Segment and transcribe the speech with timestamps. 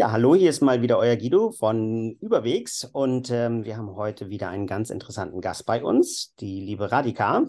[0.00, 4.30] Ja, hallo, hier ist mal wieder euer Guido von Überwegs und ähm, wir haben heute
[4.30, 7.46] wieder einen ganz interessanten Gast bei uns, die liebe Radika.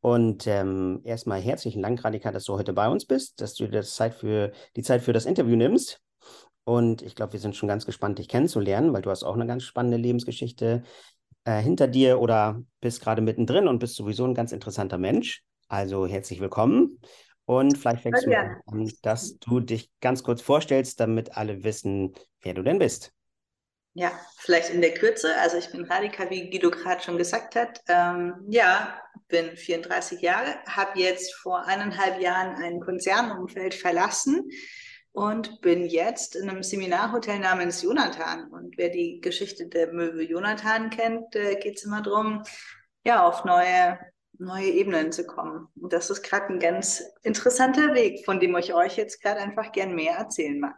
[0.00, 3.80] Und ähm, erstmal herzlichen Dank, Radika, dass du heute bei uns bist, dass du dir
[3.80, 6.00] das Zeit für, die Zeit für das Interview nimmst.
[6.62, 9.48] Und ich glaube, wir sind schon ganz gespannt, dich kennenzulernen, weil du hast auch eine
[9.48, 10.84] ganz spannende Lebensgeschichte
[11.42, 15.42] äh, hinter dir oder bist gerade mittendrin und bist sowieso ein ganz interessanter Mensch.
[15.66, 17.00] Also herzlich willkommen.
[17.46, 22.54] Und vielleicht fängst du an, dass du dich ganz kurz vorstellst, damit alle wissen, wer
[22.54, 23.12] du denn bist.
[23.92, 25.36] Ja, vielleicht in der Kürze.
[25.40, 27.80] Also ich bin Radika, wie Guido gerade schon gesagt hat.
[27.86, 34.50] Ähm, ja, bin 34 Jahre, habe jetzt vor eineinhalb Jahren ein Konzernumfeld verlassen
[35.12, 38.50] und bin jetzt in einem Seminarhotel namens Jonathan.
[38.50, 42.42] Und wer die Geschichte der Möwe Jonathan kennt, äh, geht es immer darum,
[43.04, 43.96] ja, auf neue
[44.38, 45.68] neue Ebenen zu kommen.
[45.80, 49.72] Und das ist gerade ein ganz interessanter Weg, von dem ich euch jetzt gerade einfach
[49.72, 50.76] gern mehr erzählen mag.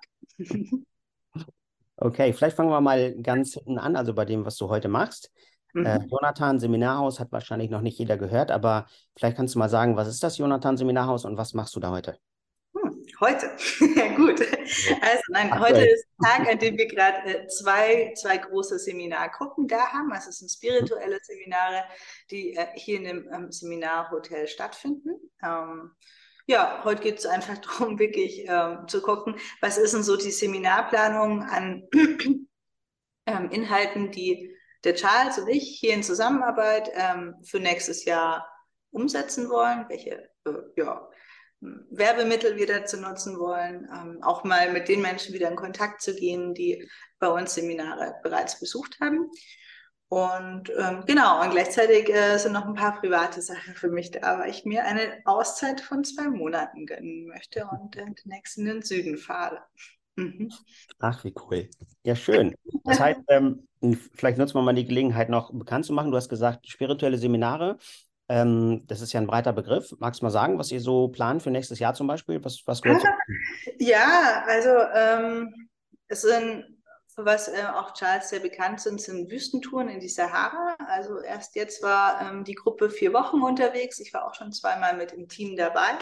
[1.96, 5.30] okay, vielleicht fangen wir mal ganz hinten an, also bei dem, was du heute machst.
[5.74, 5.86] Äh, mhm.
[5.86, 9.96] Äh, Jonathan Seminarhaus hat wahrscheinlich noch nicht jeder gehört, aber vielleicht kannst du mal sagen,
[9.96, 12.18] was ist das Jonathan Seminarhaus und was machst du da heute?
[13.18, 13.50] Heute.
[13.96, 14.40] ja, gut.
[14.40, 18.78] Also nein, Ach, heute ist ein Tag, an dem wir gerade äh, zwei, zwei große
[18.78, 20.12] Seminargruppen da haben.
[20.12, 21.84] Also es sind spirituelle Seminare,
[22.30, 25.14] die äh, hier in dem ähm, Seminarhotel stattfinden.
[25.42, 25.92] Ähm,
[26.46, 30.30] ja, heute geht es einfach darum, wirklich ähm, zu gucken, was ist denn so die
[30.30, 31.88] Seminarplanung an
[33.50, 36.92] Inhalten, die der Charles und ich hier in Zusammenarbeit
[37.42, 38.46] für nächstes Jahr
[38.92, 41.08] umsetzen wollen, welche äh, ja,
[41.60, 46.14] Werbemittel wir dazu nutzen wollen, ähm, auch mal mit den Menschen wieder in Kontakt zu
[46.14, 49.30] gehen, die bei uns Seminare bereits besucht haben.
[50.08, 54.38] Und ähm, genau, und gleichzeitig äh, sind noch ein paar private Sachen für mich da,
[54.38, 58.82] weil ich mir eine Auszeit von zwei Monaten gönnen möchte und äh, demnächst in den
[58.82, 59.58] Süden fahre.
[60.14, 60.52] Mhm.
[61.00, 61.68] Ach, wie cool.
[62.04, 62.54] Ja, schön.
[62.84, 63.66] Das heißt, ähm,
[64.14, 66.10] vielleicht nutzen wir mal die Gelegenheit noch bekannt zu machen.
[66.10, 67.76] Du hast gesagt, spirituelle Seminare.
[68.28, 69.94] Ähm, das ist ja ein breiter Begriff.
[69.98, 72.44] Magst du mal sagen, was ihr so plant für nächstes Jahr zum Beispiel?
[72.44, 73.04] Was, was gehört
[73.78, 75.68] Ja, also ähm,
[76.08, 76.64] es sind,
[77.16, 80.76] was äh, auch Charles sehr bekannt sind, sind Wüstentouren in die Sahara.
[80.88, 84.00] Also erst jetzt war ähm, die Gruppe vier Wochen unterwegs.
[84.00, 85.98] Ich war auch schon zweimal mit im Team dabei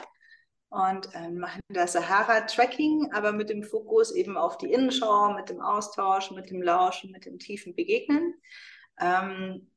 [0.71, 5.61] und ähm, machen da Sahara-Tracking, aber mit dem Fokus eben auf die Innenschau, mit dem
[5.61, 8.35] Austausch, mit dem Lauschen, mit dem tiefen Begegnen.
[8.99, 9.71] Ähm,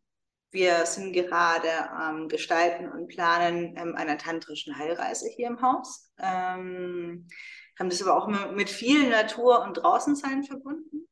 [0.51, 6.11] wir sind gerade am ähm, Gestalten und Planen ähm, einer tantrischen Heilreise hier im Haus.
[6.19, 7.27] Ähm,
[7.77, 11.07] haben das aber auch immer mit viel Natur und Draußensein verbunden.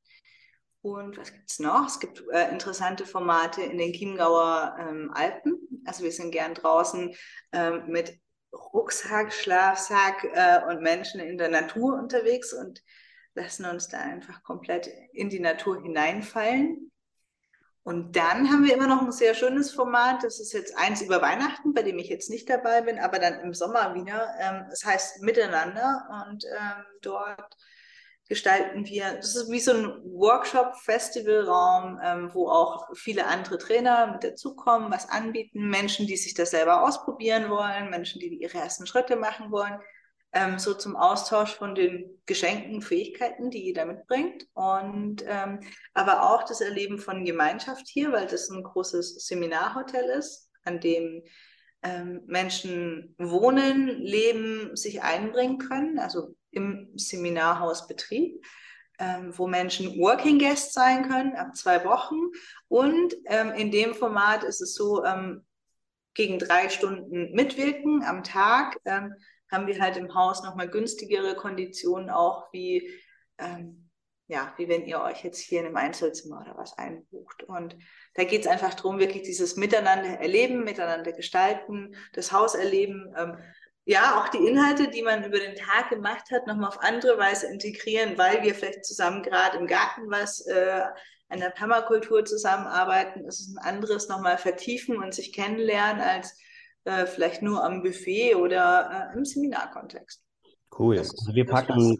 [0.82, 1.88] Und was gibt es noch?
[1.88, 5.58] Es gibt äh, interessante Formate in den Chiemgauer ähm, Alpen.
[5.86, 7.14] Also wir sind gern draußen
[7.54, 8.20] ähm, mit
[8.54, 12.82] Rucksack, Schlafsack äh, und Menschen in der Natur unterwegs und
[13.34, 16.92] lassen uns da einfach komplett in die Natur hineinfallen.
[17.86, 20.24] Und dann haben wir immer noch ein sehr schönes Format.
[20.24, 23.40] Das ist jetzt eins über Weihnachten, bei dem ich jetzt nicht dabei bin, aber dann
[23.42, 24.28] im Sommer wieder.
[24.40, 26.26] Ähm, das heißt Miteinander.
[26.28, 27.56] Und ähm, dort
[28.28, 34.24] gestalten wir, das ist wie so ein Workshop-Festivalraum, ähm, wo auch viele andere Trainer mit
[34.24, 35.70] dazukommen, was anbieten.
[35.70, 39.80] Menschen, die sich das selber ausprobieren wollen, Menschen, die ihre ersten Schritte machen wollen
[40.36, 44.48] ähm, so zum Austausch von den Geschenken, Fähigkeiten, die jeder mitbringt.
[44.54, 45.62] Und ähm,
[45.94, 51.24] aber auch das Erleben von Gemeinschaft hier, weil das ein großes Seminarhotel ist, an dem
[51.84, 58.46] ähm, Menschen wohnen, leben, sich einbringen können, also im Seminarhausbetrieb.
[58.98, 62.16] Ähm, wo Menschen Working Guests sein können, ab zwei Wochen.
[62.70, 65.46] Und ähm, in dem Format ist es so, ähm,
[66.16, 69.14] gegen drei Stunden mitwirken am Tag, ähm,
[69.52, 72.90] haben wir halt im Haus nochmal günstigere Konditionen auch wie,
[73.38, 73.90] ähm,
[74.28, 77.44] ja, wie wenn ihr euch jetzt hier in einem Einzelzimmer oder was einbucht.
[77.44, 77.76] Und
[78.16, 83.38] da geht es einfach darum, wirklich dieses Miteinander erleben, miteinander gestalten, das Haus erleben, ähm,
[83.88, 87.46] ja, auch die Inhalte, die man über den Tag gemacht hat, nochmal auf andere Weise
[87.46, 90.82] integrieren, weil wir vielleicht zusammen gerade im Garten was äh,
[91.30, 96.36] an der Permakultur zusammenarbeiten, ist es ein anderes nochmal vertiefen und sich kennenlernen als
[96.86, 100.22] äh, vielleicht nur am Buffet oder äh, im Seminarkontext.
[100.78, 101.00] Cool.
[101.00, 101.98] Also wir packen,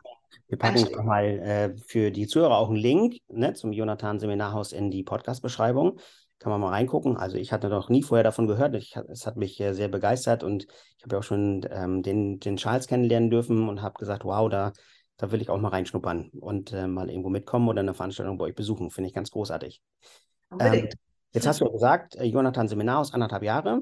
[0.48, 4.92] wir packen nochmal äh, für die Zuhörer auch einen Link ne, zum Jonathan Seminarhaus in
[4.92, 6.00] die Podcast-Beschreibung.
[6.40, 7.18] Kann man mal reingucken.
[7.18, 8.76] Also ich hatte noch nie vorher davon gehört.
[8.76, 10.66] Ich, es hat mich sehr begeistert und
[10.98, 14.50] ich habe ja auch schon ähm, den, den Charles kennenlernen dürfen und habe gesagt, wow,
[14.50, 14.74] da,
[15.18, 18.46] da will ich auch mal reinschnuppern und äh, mal irgendwo mitkommen oder eine Veranstaltung bei
[18.46, 18.92] euch besuchen.
[18.92, 19.82] Finde ich ganz großartig.
[20.60, 20.90] Ähm,
[21.32, 23.82] jetzt hast du ja gesagt, äh, Jonathan Seminarhaus, anderthalb Jahre.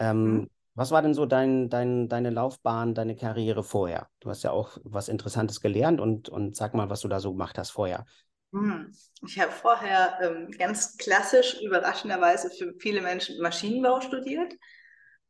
[0.00, 0.50] Ähm, mhm.
[0.74, 4.08] Was war denn so dein, dein, deine Laufbahn, deine Karriere vorher?
[4.20, 7.32] Du hast ja auch was Interessantes gelernt und, und sag mal, was du da so
[7.32, 8.06] gemacht hast vorher.
[8.52, 8.92] Hm.
[9.26, 14.54] Ich habe vorher ähm, ganz klassisch, überraschenderweise für viele Menschen Maschinenbau studiert.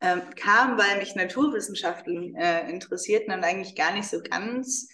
[0.02, 4.88] Ähm, kam, weil mich Naturwissenschaften äh, interessierten und eigentlich gar nicht so ganz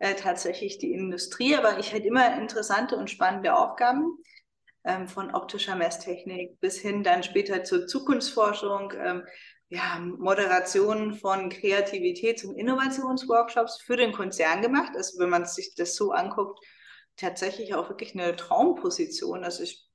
[0.00, 4.18] äh, tatsächlich die Industrie, aber ich hatte immer interessante und spannende Aufgaben
[4.84, 9.26] ähm, von optischer Messtechnik bis hin dann später zur Zukunftsforschung, ähm,
[9.68, 14.92] ja, Moderation von Kreativitäts- und Innovationsworkshops für den Konzern gemacht.
[14.96, 16.58] Also wenn man sich das so anguckt,
[17.16, 19.44] tatsächlich auch wirklich eine Traumposition.
[19.44, 19.86] Also ich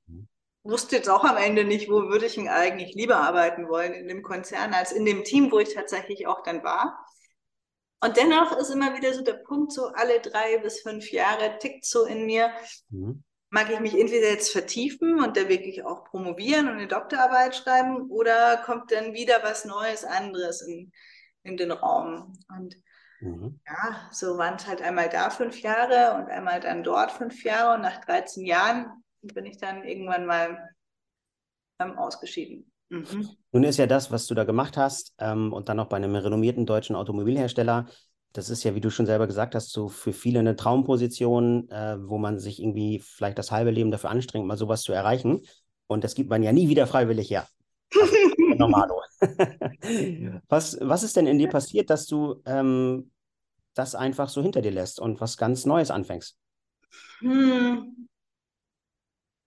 [0.62, 4.08] wusste jetzt auch am Ende nicht, wo würde ich denn eigentlich lieber arbeiten wollen, in
[4.08, 6.98] dem Konzern als in dem Team, wo ich tatsächlich auch dann war.
[8.00, 11.84] Und dennoch ist immer wieder so der Punkt, so alle drei bis fünf Jahre tickt
[11.84, 12.50] so in mir,
[12.88, 17.54] mhm mag ich mich entweder jetzt vertiefen und dann wirklich auch promovieren und eine Doktorarbeit
[17.56, 20.92] schreiben oder kommt dann wieder was Neues, anderes in,
[21.42, 22.32] in den Raum.
[22.48, 22.76] Und
[23.20, 23.60] mhm.
[23.66, 27.76] ja, so waren es halt einmal da fünf Jahre und einmal dann dort fünf Jahre
[27.76, 28.86] und nach 13 Jahren
[29.22, 30.70] bin ich dann irgendwann mal
[31.78, 32.70] ähm, ausgeschieden.
[32.88, 33.28] Mhm.
[33.52, 36.14] Nun ist ja das, was du da gemacht hast ähm, und dann noch bei einem
[36.14, 37.86] renommierten deutschen Automobilhersteller,
[38.36, 41.96] das ist ja, wie du schon selber gesagt hast, so für viele eine Traumposition, äh,
[42.00, 45.40] wo man sich irgendwie vielleicht das halbe Leben dafür anstrengt, mal sowas zu erreichen.
[45.86, 47.46] Und das gibt man ja nie wieder freiwillig her.
[47.98, 48.14] Also,
[48.56, 49.00] normalo.
[50.48, 53.10] was, was ist denn in dir passiert, dass du ähm,
[53.74, 56.36] das einfach so hinter dir lässt und was ganz Neues anfängst?
[57.20, 58.08] Hm.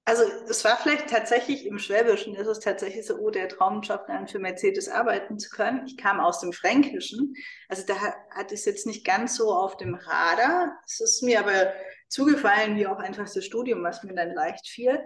[0.10, 4.28] Also es war vielleicht tatsächlich im Schwäbischen, ist es tatsächlich so, oh, der Traumjob dann
[4.28, 5.86] für Mercedes arbeiten zu können.
[5.86, 7.36] Ich kam aus dem Fränkischen,
[7.68, 7.94] also da
[8.32, 10.80] hatte ich es jetzt nicht ganz so auf dem Radar.
[10.84, 11.74] Es ist mir aber
[12.08, 15.00] zugefallen, wie auch einfach das Studium, was mir dann leicht fiel.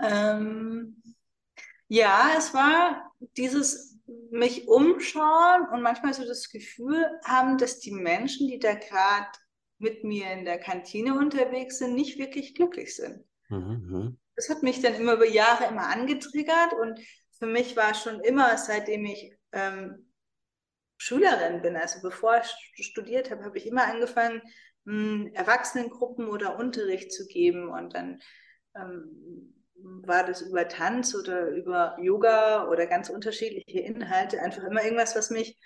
[0.00, 1.02] Ähm,
[1.88, 4.00] ja, es war dieses
[4.30, 9.28] mich umschauen und manchmal so das Gefühl haben, dass die Menschen, die da gerade
[9.76, 13.26] mit mir in der Kantine unterwegs sind, nicht wirklich glücklich sind.
[13.50, 14.16] Mhm.
[14.36, 17.00] Das hat mich dann immer über Jahre immer angetriggert und
[17.38, 20.12] für mich war schon immer, seitdem ich ähm,
[20.96, 24.40] Schülerin bin, also bevor ich studiert habe, habe ich immer angefangen,
[24.84, 28.20] mh, hm, Erwachsenengruppen oder Unterricht zu geben und dann
[28.76, 35.16] ähm, war das über Tanz oder über Yoga oder ganz unterschiedliche Inhalte, einfach immer irgendwas,
[35.16, 35.58] was mich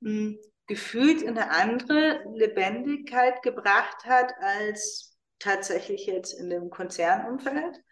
[0.00, 7.82] mh, hm, gefühlt in eine andere Lebendigkeit gebracht hat als tatsächlich jetzt in dem Konzernumfeld.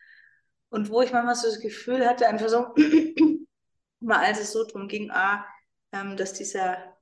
[0.72, 2.74] Und wo ich manchmal so das Gefühl hatte, einfach so,
[4.00, 5.46] mal als es so drum ging, ah,
[5.92, 6.96] ähm, dass dieser,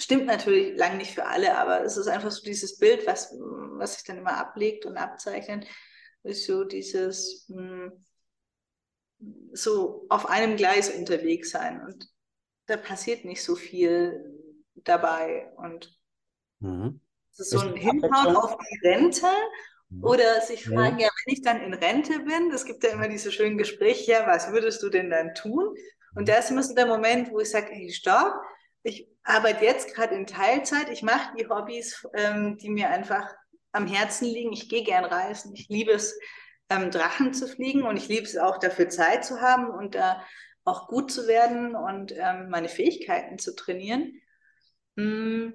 [0.00, 3.94] stimmt natürlich lang nicht für alle, aber es ist einfach so dieses Bild, was, was
[3.94, 5.64] sich dann immer ablegt und abzeichnet,
[6.24, 8.04] ist so dieses, mh, hm,
[9.52, 11.80] so auf einem Gleis unterwegs sein.
[11.80, 12.08] Und
[12.66, 14.24] da passiert nicht so viel
[14.74, 15.52] dabei.
[15.56, 15.96] Und
[16.58, 17.00] mhm.
[17.30, 19.28] es ist so ein Hinhauen auf die Rente.
[20.02, 21.06] Oder sich fragen, ja.
[21.06, 24.26] ja, wenn ich dann in Rente bin, es gibt ja immer diese schönen Gespräche, ja,
[24.26, 25.74] was würdest du denn dann tun?
[26.14, 26.26] Und mhm.
[26.26, 28.34] da ist immer so der Moment, wo ich sage, hey, stopp,
[28.82, 33.34] ich arbeite jetzt gerade in Teilzeit, ich mache die Hobbys, ähm, die mir einfach
[33.72, 34.52] am Herzen liegen.
[34.52, 36.18] Ich gehe gern reisen, ich liebe es,
[36.70, 40.16] ähm, Drachen zu fliegen und ich liebe es auch dafür Zeit zu haben und da
[40.16, 40.16] äh,
[40.68, 44.20] auch gut zu werden und ähm, meine Fähigkeiten zu trainieren.
[44.96, 45.52] Mm.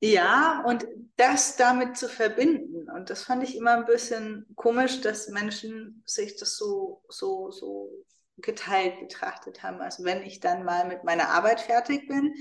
[0.00, 0.86] Ja, und
[1.16, 2.88] das damit zu verbinden.
[2.90, 7.90] Und das fand ich immer ein bisschen komisch, dass Menschen sich das so, so, so
[8.36, 9.80] geteilt betrachtet haben.
[9.80, 12.32] Also wenn ich dann mal mit meiner Arbeit fertig bin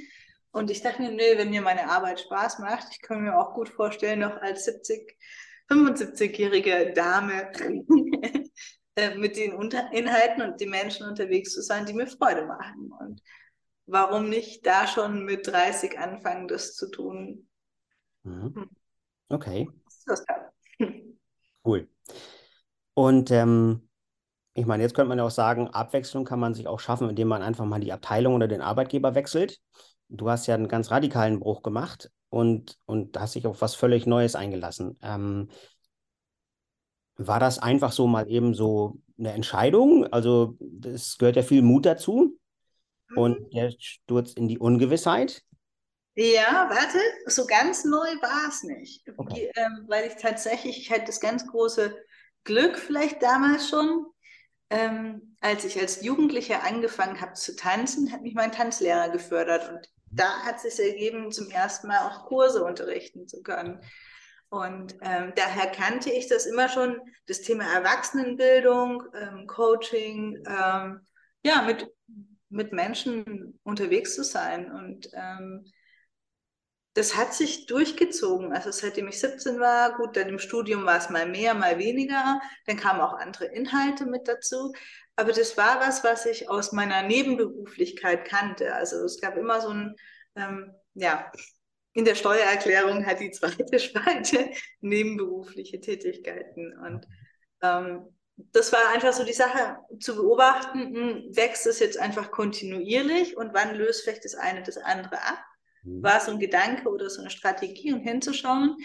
[0.52, 3.56] und ich dachte mir, nee, wenn mir meine Arbeit Spaß macht, ich kann mir auch
[3.56, 5.18] gut vorstellen, noch als 70,
[5.70, 7.52] 75-jährige Dame
[8.96, 9.60] äh, mit den
[9.92, 12.92] Inhalten und den Menschen unterwegs zu sein, die mir Freude machen.
[13.00, 13.22] Und
[13.88, 17.48] warum nicht da schon mit 30 anfangen, das zu tun?
[18.24, 18.53] Mhm.
[18.56, 18.70] Hm.
[19.29, 19.67] Okay.
[21.65, 21.89] Cool.
[22.94, 23.89] Und ähm,
[24.53, 27.27] ich meine, jetzt könnte man ja auch sagen, Abwechslung kann man sich auch schaffen, indem
[27.27, 29.60] man einfach mal die Abteilung oder den Arbeitgeber wechselt.
[30.08, 34.06] Du hast ja einen ganz radikalen Bruch gemacht und, und hast dich auf was völlig
[34.06, 34.98] Neues eingelassen.
[35.01, 35.50] Ähm,
[37.17, 40.06] war das einfach so mal eben so eine Entscheidung?
[40.08, 42.37] Also es gehört ja viel Mut dazu
[43.16, 43.50] und mhm.
[43.52, 45.44] der Sturz in die Ungewissheit.
[46.16, 46.98] Ja, warte,
[47.28, 49.04] so ganz neu war es nicht.
[49.18, 49.52] Okay.
[49.56, 51.96] Ähm, weil ich tatsächlich, ich hatte das ganz große
[52.44, 54.08] Glück vielleicht damals schon,
[54.70, 59.90] ähm, als ich als Jugendliche angefangen habe zu tanzen, hat mich mein Tanzlehrer gefördert und
[60.10, 63.80] da hat es sich ergeben, zum ersten Mal auch Kurse unterrichten zu können.
[64.50, 71.02] Und ähm, daher kannte ich das immer schon, das Thema Erwachsenenbildung, ähm, Coaching, ähm,
[71.44, 71.88] ja, mit
[72.50, 74.72] mit Menschen unterwegs zu sein.
[74.72, 75.66] Und ähm,
[76.94, 78.54] das hat sich durchgezogen.
[78.54, 82.42] Also seitdem ich 17 war, gut, dann im Studium war es mal mehr, mal weniger.
[82.66, 84.74] Dann kamen auch andere Inhalte mit dazu.
[85.16, 88.74] Aber das war was, was ich aus meiner Nebenberuflichkeit kannte.
[88.74, 89.96] Also es gab immer so ein,
[90.36, 91.32] ähm, ja,
[91.94, 94.51] in der Steuererklärung hat die zweite Spalte
[94.82, 96.77] nebenberufliche Tätigkeiten.
[96.80, 97.08] Und
[97.62, 103.36] ähm, das war einfach so die Sache zu beobachten, hm, wächst es jetzt einfach kontinuierlich
[103.36, 105.44] und wann löst vielleicht das eine das andere ab?
[105.84, 106.03] Mhm.
[106.03, 108.77] War so ein Gedanke oder so eine Strategie, um hinzuschauen?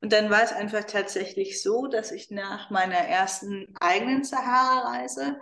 [0.00, 5.38] Und dann war es einfach tatsächlich so, dass ich nach meiner ersten eigenen Sahara-Reise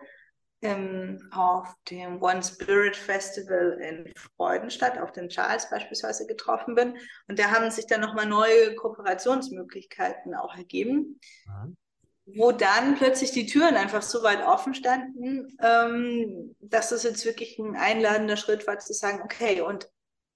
[0.60, 6.96] ähm, auf dem One Spirit Festival in Freudenstadt, auf den Charles beispielsweise getroffen bin.
[7.26, 11.20] Und da haben sich dann nochmal neue Kooperationsmöglichkeiten auch ergeben.
[11.46, 11.76] Mhm
[12.24, 17.58] wo dann plötzlich die Türen einfach so weit offen standen, ähm, dass das jetzt wirklich
[17.58, 19.88] ein einladender Schritt war, zu sagen, okay, und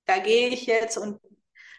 [0.07, 1.21] da gehe ich jetzt und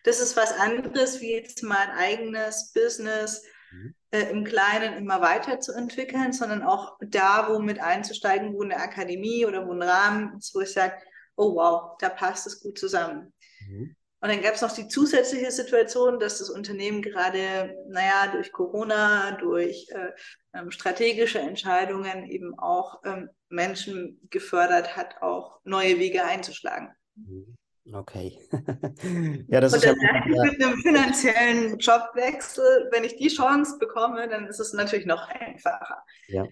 [0.04, 3.94] das ist was anderes, wie jetzt mein eigenes Business mhm.
[4.12, 9.68] äh, im Kleinen immer weiterzuentwickeln, sondern auch da, wo mit einzusteigen, wo eine Akademie oder
[9.68, 10.96] wo ein Rahmen ist, wo ich sage,
[11.36, 13.34] oh wow, da passt es gut zusammen.
[13.68, 13.97] Mhm.
[14.20, 19.32] Und dann gab es noch die zusätzliche Situation, dass das Unternehmen gerade, naja, durch Corona,
[19.38, 20.12] durch äh,
[20.54, 26.90] ähm, strategische Entscheidungen eben auch ähm, Menschen gefördert hat, auch neue Wege einzuschlagen.
[27.16, 27.56] Mhm.
[27.94, 28.38] Okay.
[29.48, 29.94] ja, das Und ist ja
[30.26, 36.04] mit einem finanziellen Jobwechsel, wenn ich die Chance bekomme, dann ist es natürlich noch einfacher.
[36.28, 36.46] Ja.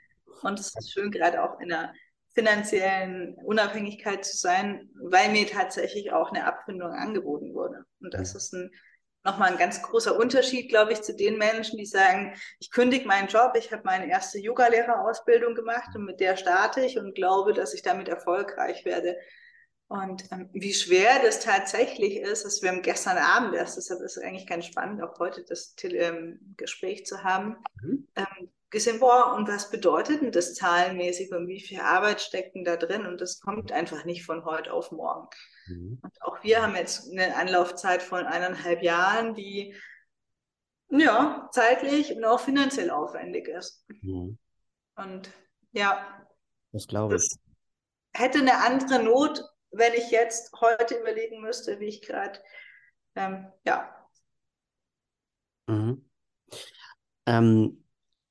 [0.44, 1.94] Und es ist schön, gerade auch in der
[2.36, 7.86] finanziellen Unabhängigkeit zu sein, weil mir tatsächlich auch eine Abfindung angeboten wurde.
[8.02, 8.70] Und das ist ein,
[9.24, 13.30] nochmal ein ganz großer Unterschied, glaube ich, zu den Menschen, die sagen, ich kündige meinen
[13.30, 17.74] Job, ich habe meine erste Yoga-Lehrerausbildung gemacht und mit der starte ich und glaube, dass
[17.74, 19.18] ich damit erfolgreich werde.
[19.88, 24.24] Und ähm, wie schwer das tatsächlich ist, dass wir gestern Abend erst, deshalb ist es
[24.24, 28.08] eigentlich ganz spannend, auch heute das Tele ähm, Gespräch zu haben, mhm.
[28.16, 32.64] ähm, gesehen, boah, und was bedeutet denn das zahlenmäßig und wie viel Arbeit steckt denn
[32.64, 33.06] da drin?
[33.06, 35.28] Und das kommt einfach nicht von heute auf morgen.
[35.68, 36.00] Mhm.
[36.02, 39.76] Und auch wir haben jetzt eine Anlaufzeit von eineinhalb Jahren, die
[40.90, 43.86] ja zeitlich und auch finanziell aufwendig ist.
[43.88, 44.38] Mhm.
[44.96, 45.32] Und
[45.72, 46.28] ja,
[46.72, 47.38] das glaube ich.
[48.14, 52.40] hätte eine andere Not, wenn ich jetzt heute überlegen müsste, wie ich gerade,
[53.16, 53.92] ähm, ja.
[55.68, 56.10] Mhm.
[57.26, 57.85] Ähm,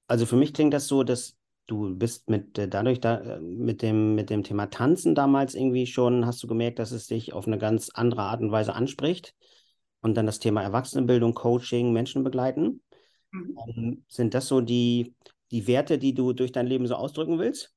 [0.06, 3.82] also für mich klingt das so, dass du bist mit äh, dadurch da äh, mit
[3.82, 7.46] dem mit dem Thema Tanzen damals irgendwie schon hast du gemerkt, dass es dich auf
[7.46, 9.34] eine ganz andere Art und Weise anspricht
[10.00, 12.82] und dann das Thema Erwachsenenbildung, Coaching, Menschen begleiten.
[13.30, 13.58] Mhm.
[13.76, 15.14] Ähm, sind das so die
[15.50, 17.74] die Werte, die du durch dein Leben so ausdrücken willst?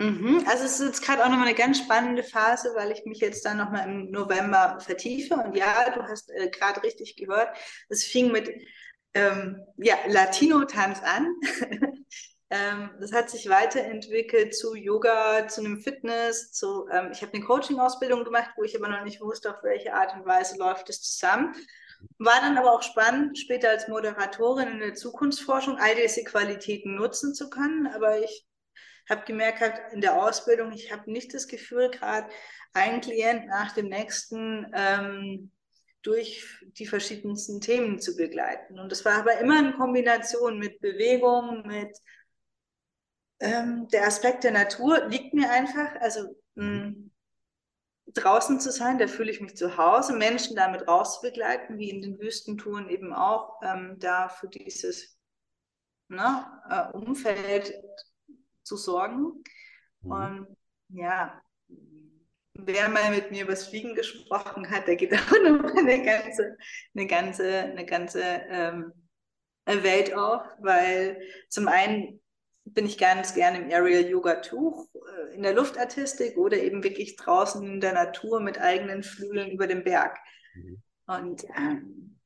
[0.00, 0.44] Mhm.
[0.46, 3.44] Also es ist jetzt gerade auch nochmal eine ganz spannende Phase, weil ich mich jetzt
[3.44, 5.34] dann nochmal im November vertiefe.
[5.36, 7.56] Und ja, du hast äh, gerade richtig gehört,
[7.88, 8.50] es fing mit
[9.14, 11.34] ähm, ja, Latino-Tanz an.
[12.50, 17.44] ähm, das hat sich weiterentwickelt zu Yoga, zu einem Fitness, zu, ähm, ich habe eine
[17.44, 21.00] Coaching-Ausbildung gemacht, wo ich aber noch nicht wusste, auf welche Art und Weise läuft es
[21.02, 21.54] zusammen.
[22.18, 27.34] War dann aber auch spannend, später als Moderatorin in der Zukunftsforschung all diese Qualitäten nutzen
[27.34, 27.86] zu können.
[27.86, 28.46] Aber ich
[29.08, 32.28] habe gemerkt halt in der Ausbildung, ich habe nicht das Gefühl, gerade
[32.72, 35.50] ein Klient nach dem nächsten ähm,
[36.04, 36.46] durch
[36.78, 38.78] die verschiedensten Themen zu begleiten.
[38.78, 41.96] Und das war aber immer in Kombination mit Bewegung, mit
[43.40, 46.92] ähm, der Aspekt der Natur liegt mir einfach, also mh,
[48.12, 52.18] draußen zu sein, da fühle ich mich zu Hause, Menschen damit rauszubegleiten, wie in den
[52.18, 55.18] Wüstentouren eben auch, ähm, da für dieses
[56.08, 57.74] ne, äh, Umfeld
[58.62, 59.42] zu sorgen.
[60.02, 60.10] Mhm.
[60.10, 60.56] Und
[60.88, 61.40] ja,
[62.54, 66.56] wer mal mit mir über das Fliegen gesprochen hat, der geht auch noch eine ganze,
[66.94, 68.92] eine ganze, eine ganze ähm,
[69.66, 72.20] Welt auf, weil zum einen
[72.64, 77.16] bin ich ganz gerne im Aerial Yoga Tuch, äh, in der Luftartistik oder eben wirklich
[77.16, 80.18] draußen in der Natur mit eigenen Flügeln über dem Berg.
[80.54, 80.82] Mhm.
[81.06, 82.18] Und ähm,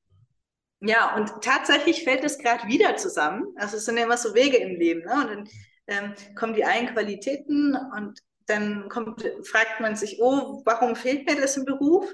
[0.80, 3.46] ja, und tatsächlich fällt es gerade wieder zusammen.
[3.56, 5.00] Also es sind ja immer so Wege im Leben.
[5.00, 5.12] Ne?
[5.12, 5.48] Und dann
[5.88, 11.40] ähm, kommen die einen Qualitäten und dann kommt, fragt man sich, oh, warum fehlt mir
[11.40, 12.12] das im Beruf?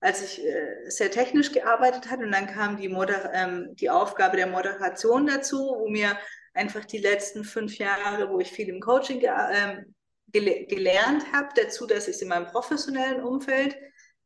[0.00, 4.36] Als ich äh, sehr technisch gearbeitet habe und dann kam die, Moder ähm, die Aufgabe
[4.36, 6.18] der Moderation dazu, wo mir
[6.52, 9.94] einfach die letzten fünf Jahre, wo ich viel im Coaching ge ähm,
[10.28, 13.76] gele gelernt habe, dazu, dass ich es in meinem professionellen Umfeld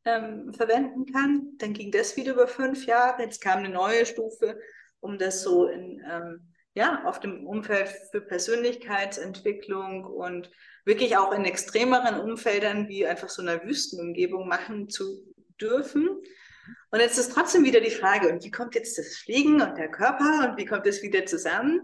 [0.05, 1.53] ähm, verwenden kann.
[1.59, 3.23] Dann ging das wieder über fünf Jahre.
[3.23, 4.59] Jetzt kam eine neue Stufe,
[5.01, 10.51] um das so in ähm, ja, auf dem Umfeld für Persönlichkeitsentwicklung und
[10.85, 16.09] wirklich auch in extremeren Umfeldern wie einfach so einer Wüstenumgebung machen zu dürfen.
[16.91, 19.91] Und jetzt ist trotzdem wieder die Frage, und wie kommt jetzt das Fliegen und der
[19.91, 21.83] Körper und wie kommt das wieder zusammen?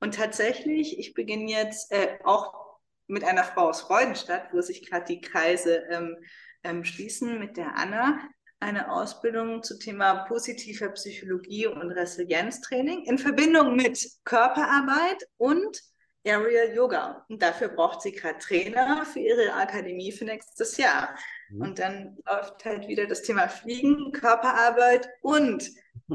[0.00, 2.66] Und tatsächlich, ich beginne jetzt äh, auch
[3.06, 6.16] mit einer Frau aus Freudenstadt, wo sich gerade die Kreise ähm,
[6.64, 8.20] ähm, schließen, mit der Anna,
[8.60, 15.80] eine Ausbildung zu Thema positiver Psychologie und Resilienztraining in Verbindung mit Körperarbeit und
[16.26, 17.24] Aerial Yoga.
[17.28, 21.14] Und dafür braucht sie gerade Trainer für ihre Akademie für nächstes Jahr.
[21.50, 21.60] Mhm.
[21.60, 25.70] Und dann läuft halt wieder das Thema Fliegen, Körperarbeit und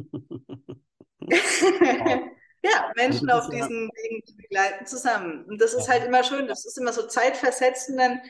[2.64, 5.46] ja, Menschen auf diesen Wegen zu begleiten zusammen.
[5.46, 8.22] Und das ist halt immer schön, das ist immer so zeitversetzt und dann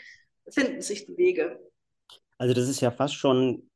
[0.50, 1.60] finden sich die Wege.
[2.38, 3.71] Also das ist ja fast schon,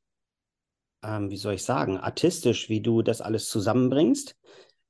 [1.04, 4.36] ähm, wie soll ich sagen, artistisch, wie du das alles zusammenbringst,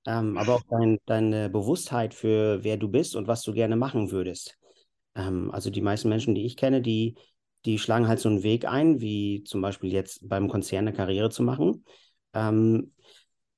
[0.06, 4.12] ähm, aber auch dein, deine Bewusstheit für wer du bist und was du gerne machen
[4.12, 4.58] würdest.
[5.16, 7.16] Ähm, also die meisten Menschen, die ich kenne, die,
[7.66, 11.30] die schlagen halt so einen Weg ein, wie zum Beispiel jetzt beim Konzern eine Karriere
[11.30, 11.86] zu machen.
[12.34, 12.94] Ähm,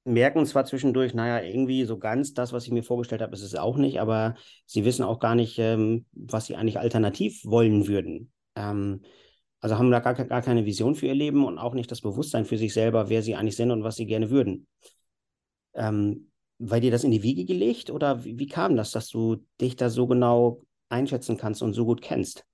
[0.05, 3.55] merken zwar zwischendurch, naja, irgendwie so ganz das, was ich mir vorgestellt habe, ist es
[3.55, 4.35] auch nicht, aber
[4.65, 8.31] sie wissen auch gar nicht, ähm, was sie eigentlich alternativ wollen würden.
[9.67, 12.01] Ähm, also haben da gar, gar keine Vision für ihr Leben und auch nicht das
[12.01, 14.67] Bewusstsein für sich selber, wer sie eigentlich sind und was sie gerne würden.
[15.73, 19.45] Ähm, war dir das in die Wiege gelegt oder wie, wie kam das, dass du
[19.61, 22.45] dich da so genau einschätzen kannst und so gut kennst?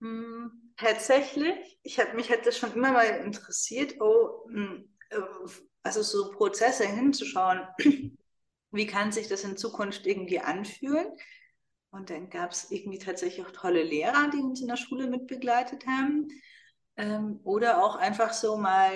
[0.00, 5.20] Hm, tatsächlich, ich habe mich das schon immer mal interessiert, oh, hm, äh,
[5.82, 7.60] also so Prozesse hinzuschauen,
[8.72, 11.06] wie kann sich das in Zukunft irgendwie anfühlen?
[11.90, 15.86] Und dann gab es irgendwie tatsächlich auch tolle Lehrer, die uns in der Schule mitbegleitet
[15.86, 16.28] haben.
[16.96, 18.90] Ähm, oder auch einfach so mal,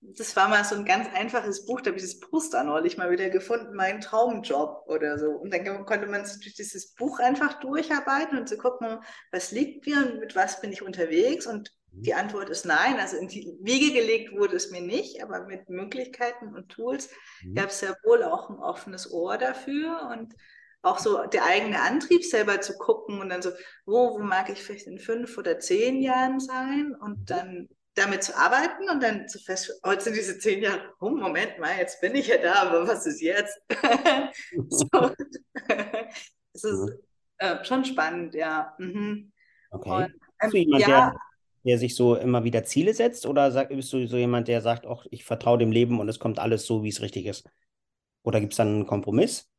[0.00, 3.10] das war mal so ein ganz einfaches Buch, da habe ich das Poster neulich mal
[3.10, 5.30] wieder gefunden, mein Traumjob oder so.
[5.30, 8.98] Und dann konnte man sich durch dieses Buch einfach durcharbeiten und zu so gucken,
[9.30, 11.46] was liegt mir und mit was bin ich unterwegs.
[11.46, 12.02] Und Mhm.
[12.02, 12.98] Die Antwort ist nein.
[12.98, 17.10] Also in die Wiege gelegt wurde es mir nicht, aber mit Möglichkeiten und Tools
[17.42, 17.54] mhm.
[17.54, 20.34] gab es ja wohl auch ein offenes Ohr dafür und
[20.82, 23.50] auch so der eigene Antrieb selber zu gucken und dann so,
[23.86, 27.26] wo, wo mag ich vielleicht in fünf oder zehn Jahren sein und mhm.
[27.26, 31.58] dann damit zu arbeiten und dann zu fest, heute sind diese zehn Jahre, oh Moment
[31.58, 33.60] mal, jetzt bin ich ja da, aber was ist jetzt?
[34.68, 34.88] so.
[36.54, 36.98] es ist mhm.
[37.38, 38.74] äh, schon spannend, ja.
[38.78, 39.32] Mhm.
[39.70, 40.08] Okay.
[40.42, 41.14] Und, ähm, ja,
[41.64, 43.26] der sich so immer wieder Ziele setzt?
[43.26, 46.18] Oder sag, bist du so jemand, der sagt, ach, ich vertraue dem Leben und es
[46.18, 47.48] kommt alles so, wie es richtig ist?
[48.24, 49.51] Oder gibt es dann einen Kompromiss?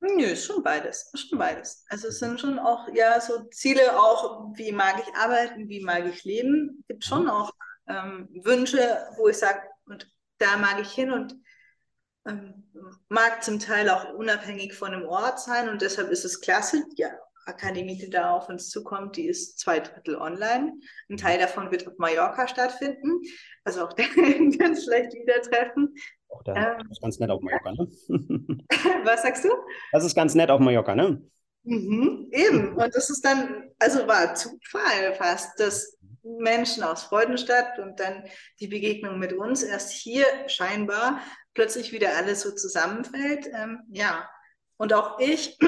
[0.00, 1.10] Nö, ist schon beides.
[1.12, 1.84] Ist schon beides.
[1.88, 6.06] Also es sind schon auch, ja, so Ziele auch, wie mag ich arbeiten, wie mag
[6.06, 6.78] ich leben.
[6.80, 7.30] Es gibt schon mhm.
[7.30, 7.52] auch
[7.88, 8.78] ähm, Wünsche,
[9.16, 10.08] wo ich sage, und
[10.38, 11.34] da mag ich hin und
[12.26, 12.70] ähm,
[13.08, 17.10] mag zum Teil auch unabhängig von dem Ort sein und deshalb ist es klasse, ja,
[17.48, 20.74] Akademie, die da auf uns zukommt, die ist zwei Drittel online.
[21.08, 23.22] Ein Teil davon wird auf Mallorca stattfinden.
[23.64, 23.96] Also auch
[24.58, 25.94] ganz schlecht wieder treffen.
[26.28, 27.88] Auch da, ähm, ganz nett auf Mallorca, ne?
[29.04, 29.50] Was sagst du?
[29.92, 31.22] Das ist ganz nett auf Mallorca, ne?
[31.64, 32.76] Mhm, eben.
[32.76, 38.24] Und das ist dann, also war Zufall fast, dass Menschen aus Freudenstadt und dann
[38.60, 41.20] die Begegnung mit uns erst hier scheinbar
[41.54, 43.48] plötzlich wieder alles so zusammenfällt.
[43.52, 44.28] Ähm, ja.
[44.76, 45.58] Und auch ich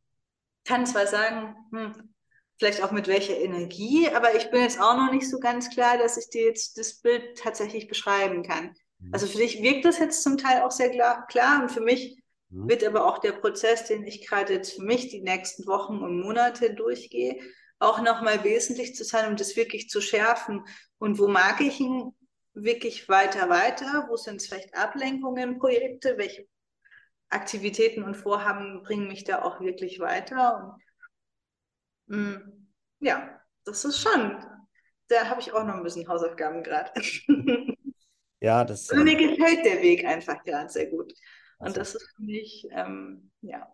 [0.64, 2.14] kann zwar sagen, hm,
[2.58, 5.98] vielleicht auch mit welcher Energie, aber ich bin jetzt auch noch nicht so ganz klar,
[5.98, 8.74] dass ich dir jetzt das Bild tatsächlich beschreiben kann.
[8.98, 9.12] Mhm.
[9.12, 12.22] Also für dich wirkt das jetzt zum Teil auch sehr klar, klar und für mich
[12.50, 12.68] mhm.
[12.68, 16.20] wird aber auch der Prozess, den ich gerade jetzt für mich die nächsten Wochen und
[16.20, 17.40] Monate durchgehe,
[17.78, 20.64] auch nochmal wesentlich zu sein, um das wirklich zu schärfen.
[20.98, 22.14] Und wo mag ich ihn
[22.54, 24.06] wirklich weiter, weiter?
[24.08, 26.16] Wo sind es vielleicht Ablenkungen, Projekte?
[26.16, 26.46] Welche
[27.28, 30.78] Aktivitäten und Vorhaben bringen mich da auch wirklich weiter.
[32.06, 32.68] Und mh, mm,
[33.00, 34.42] ja, das ist schon.
[35.08, 36.92] Da habe ich auch noch ein bisschen Hausaufgaben gerade.
[38.40, 38.90] Ja, das.
[38.90, 41.12] Und mir gefällt der Weg einfach gerade sehr gut.
[41.58, 41.80] Und also.
[41.80, 43.66] das ist für mich, ähm, ja.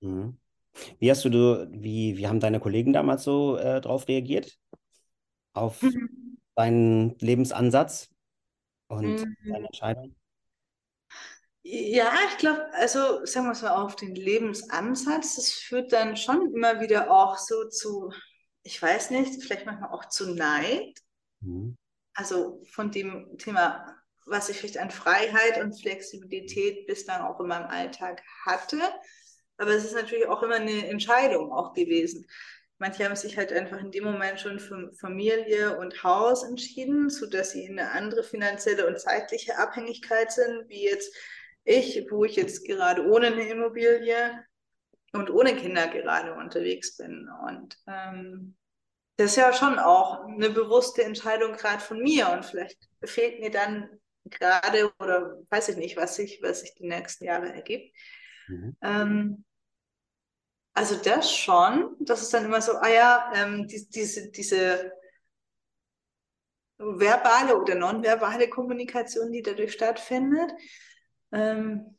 [0.00, 0.38] Mhm.
[0.98, 4.58] Wie hast du, wie, wie haben deine Kollegen damals so äh, drauf reagiert?
[5.52, 6.38] Auf mhm.
[6.54, 8.10] deinen Lebensansatz
[8.88, 9.36] und mhm.
[9.44, 10.14] deine Entscheidung?
[11.62, 16.54] Ja, ich glaube, also sagen wir es mal auf den Lebensansatz, das führt dann schon
[16.54, 18.12] immer wieder auch so zu,
[18.62, 20.98] ich weiß nicht, vielleicht manchmal auch zu Neid.
[21.40, 21.76] Mhm.
[22.14, 27.68] Also von dem Thema, was ich vielleicht an Freiheit und Flexibilität bislang auch in meinem
[27.68, 28.80] Alltag hatte.
[29.56, 32.26] Aber es ist natürlich auch immer eine Entscheidung auch gewesen.
[32.78, 37.50] Manche haben sich halt einfach in dem Moment schon für Familie und Haus entschieden, sodass
[37.50, 41.14] sie in eine andere finanzielle und zeitliche Abhängigkeit sind, wie jetzt
[41.64, 44.42] ich, wo ich jetzt gerade ohne eine Immobilie
[45.12, 47.28] und ohne Kinder gerade unterwegs bin.
[47.46, 48.56] Und ähm,
[49.18, 52.30] das ist ja schon auch eine bewusste Entscheidung gerade von mir.
[52.30, 53.99] Und vielleicht fehlt mir dann
[54.30, 57.94] gerade oder weiß ich nicht, was sich, was sich die nächsten Jahre ergibt.
[58.48, 58.76] Mhm.
[58.82, 59.44] Ähm,
[60.72, 64.92] also das schon, das ist dann immer so, ah ja, ähm, die, diese, diese
[66.78, 70.52] verbale oder nonverbale Kommunikation, die dadurch stattfindet.
[71.32, 71.98] Ähm,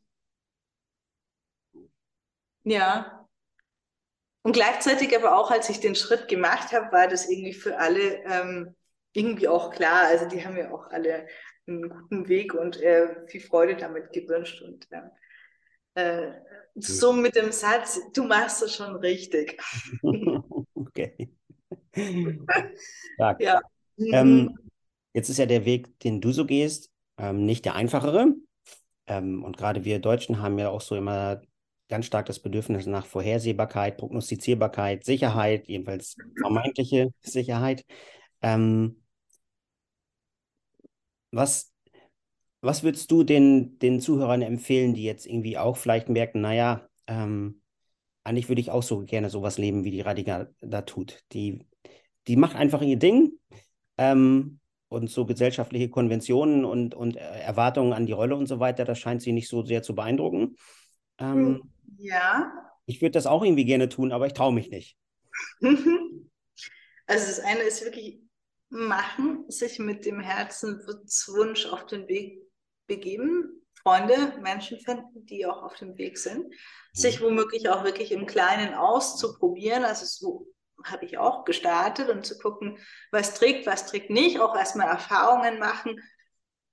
[2.63, 3.27] ja.
[4.43, 8.23] Und gleichzeitig aber auch, als ich den Schritt gemacht habe, war das irgendwie für alle
[8.23, 8.75] ähm,
[9.13, 10.07] irgendwie auch klar.
[10.07, 11.27] Also die haben mir auch alle
[11.67, 14.61] einen guten Weg und äh, viel Freude damit gewünscht.
[14.61, 14.87] Und
[15.95, 16.31] äh,
[16.75, 19.61] so mit dem Satz, du machst es schon richtig.
[20.73, 21.29] okay.
[23.17, 23.61] ja.
[23.97, 24.57] Ähm, mhm.
[25.13, 28.33] jetzt ist ja der Weg, den du so gehst, ähm, nicht der einfachere.
[29.07, 31.41] Ähm, und gerade wir Deutschen haben ja auch so immer
[31.89, 37.85] ganz stark das Bedürfnis nach Vorhersehbarkeit, Prognostizierbarkeit, Sicherheit, jedenfalls vermeintliche Sicherheit.
[38.41, 39.00] Ähm,
[41.31, 41.73] was,
[42.61, 47.61] was würdest du den, den Zuhörern empfehlen, die jetzt irgendwie auch vielleicht merken, naja, ähm,
[48.23, 51.23] eigentlich würde ich auch so gerne sowas leben, wie die Radikal da tut.
[51.31, 51.65] Die,
[52.27, 53.33] die macht einfach ihr Ding
[53.97, 58.99] ähm, und so gesellschaftliche Konventionen und, und Erwartungen an die Rolle und so weiter, das
[58.99, 60.55] scheint sie nicht so sehr zu beeindrucken.
[61.17, 61.63] Ähm,
[61.97, 62.51] ja.
[62.85, 64.97] Ich würde das auch irgendwie gerne tun, aber ich traue mich nicht.
[67.07, 68.21] Also das eine ist wirklich
[68.71, 72.41] machen, sich mit dem Herzenswunsch auf den Weg
[72.87, 76.53] begeben, Freunde, Menschen finden, die auch auf dem Weg sind, mhm.
[76.93, 79.83] sich womöglich auch wirklich im Kleinen auszuprobieren.
[79.83, 80.47] Also so
[80.83, 82.77] habe ich auch gestartet und zu gucken,
[83.11, 85.99] was trägt, was trägt nicht, auch erstmal Erfahrungen machen.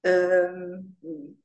[0.04, 1.37] Ähm,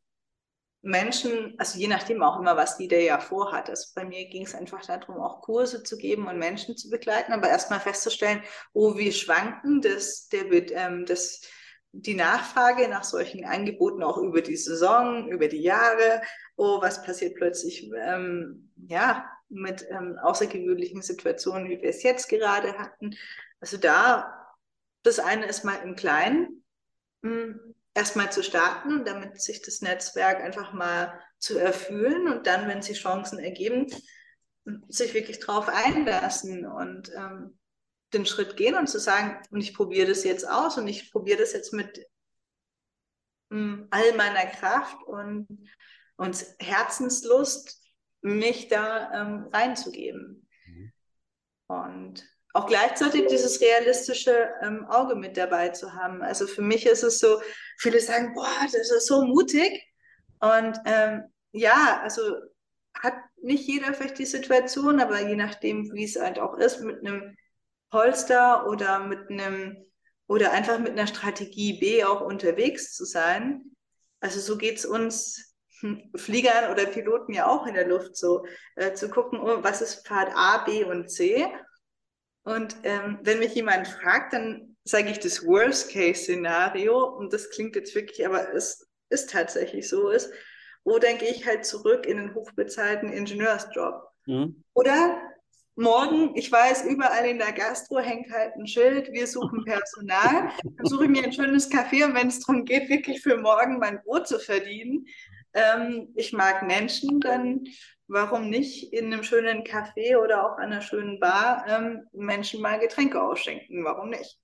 [0.86, 3.70] Menschen, also je nachdem auch immer, was die der ja vorhat.
[3.70, 7.32] Also bei mir ging es einfach darum, auch Kurse zu geben und Menschen zu begleiten,
[7.32, 8.44] aber erstmal festzustellen,
[8.74, 11.42] oh, wie schwanken das, der wird, ähm, das,
[11.94, 16.22] die Nachfrage nach solchen Angeboten auch über die Saison, über die Jahre.
[16.58, 22.78] Oh, was passiert plötzlich, ähm, ja, mit ähm, außergewöhnlichen Situationen, wie wir es jetzt gerade
[22.78, 23.16] hatten.
[23.62, 24.54] Also da,
[25.04, 26.66] das eine ist mal im Kleinen.
[27.24, 32.82] Hm, erstmal zu starten, damit sich das Netzwerk einfach mal zu erfüllen und dann, wenn
[32.82, 33.88] sich Chancen ergeben,
[34.88, 37.58] sich wirklich drauf einlassen und ähm,
[38.14, 41.40] den Schritt gehen und zu sagen, und ich probiere das jetzt aus und ich probiere
[41.40, 42.06] das jetzt mit
[43.52, 45.48] ähm, all meiner Kraft und,
[46.16, 47.82] und Herzenslust,
[48.22, 50.48] mich da ähm, reinzugeben.
[50.66, 50.94] Mhm.
[51.68, 56.22] Und auch gleichzeitig dieses realistische ähm, Auge mit dabei zu haben.
[56.22, 57.42] Also für mich ist es so,
[57.78, 59.84] viele sagen, boah, das ist so mutig.
[60.40, 62.22] Und ähm, ja, also
[62.94, 67.00] hat nicht jeder vielleicht die Situation, aber je nachdem, wie es halt auch ist, mit
[67.00, 67.36] einem
[67.90, 69.78] Polster oder mit einem
[70.28, 73.62] oder einfach mit einer Strategie B auch unterwegs zu sein.
[74.20, 75.56] Also so geht es uns
[76.16, 80.08] Fliegern oder Piloten ja auch in der Luft so, äh, zu gucken, oh, was ist
[80.08, 81.46] Pfad A, B und C
[82.44, 87.96] und ähm, wenn mich jemand fragt, dann sage ich das Worst-Case-Szenario und das klingt jetzt
[87.96, 90.32] wirklich, aber es ist tatsächlich so ist.
[90.84, 94.10] Wo denke ich halt zurück in den hochbezahlten Ingenieursjob?
[94.26, 94.64] Mhm.
[94.74, 95.22] Oder
[95.76, 100.52] morgen, ich weiß, überall in der Gastro hängt halt ein Schild, wir suchen Personal.
[100.64, 103.80] Dann suche ich mir ein schönes Café und wenn es darum geht, wirklich für morgen
[103.80, 105.06] mein Brot zu verdienen,
[105.54, 107.64] ähm, ich mag Menschen, dann
[108.08, 112.80] warum nicht in einem schönen Café oder auch an einer schönen Bar ähm, Menschen mal
[112.80, 113.84] Getränke ausschenken?
[113.84, 114.40] Warum nicht?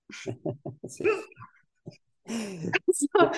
[0.88, 1.08] so,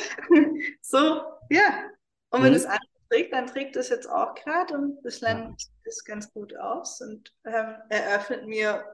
[0.82, 1.90] so, ja.
[2.30, 2.58] Und wenn mhm.
[2.58, 2.68] es
[3.10, 7.34] trägt, dann trägt es jetzt auch gerade und bislang sieht es ganz gut aus und
[7.46, 8.86] ähm, eröffnet mir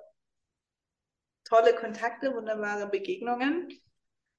[1.44, 3.70] tolle Kontakte, wunderbare Begegnungen.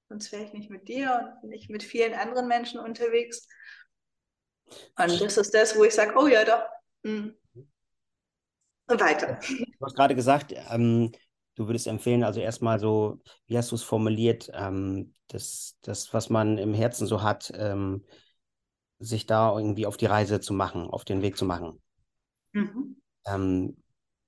[0.09, 3.46] Sonst wäre ich nicht mit dir und nicht mit vielen anderen Menschen unterwegs.
[4.98, 6.62] Und das ist das, wo ich sage, oh ja, doch,
[7.02, 7.34] Mhm.
[8.90, 9.38] Und weiter.
[9.46, 11.12] Du hast gerade gesagt, ähm,
[11.54, 16.30] du würdest empfehlen, also erstmal so, wie hast du es formuliert, ähm, das, das, was
[16.30, 18.04] man im Herzen so hat, ähm,
[18.98, 21.80] sich da irgendwie auf die Reise zu machen, auf den Weg zu machen.
[22.52, 22.96] Mhm.
[23.26, 23.76] Ähm,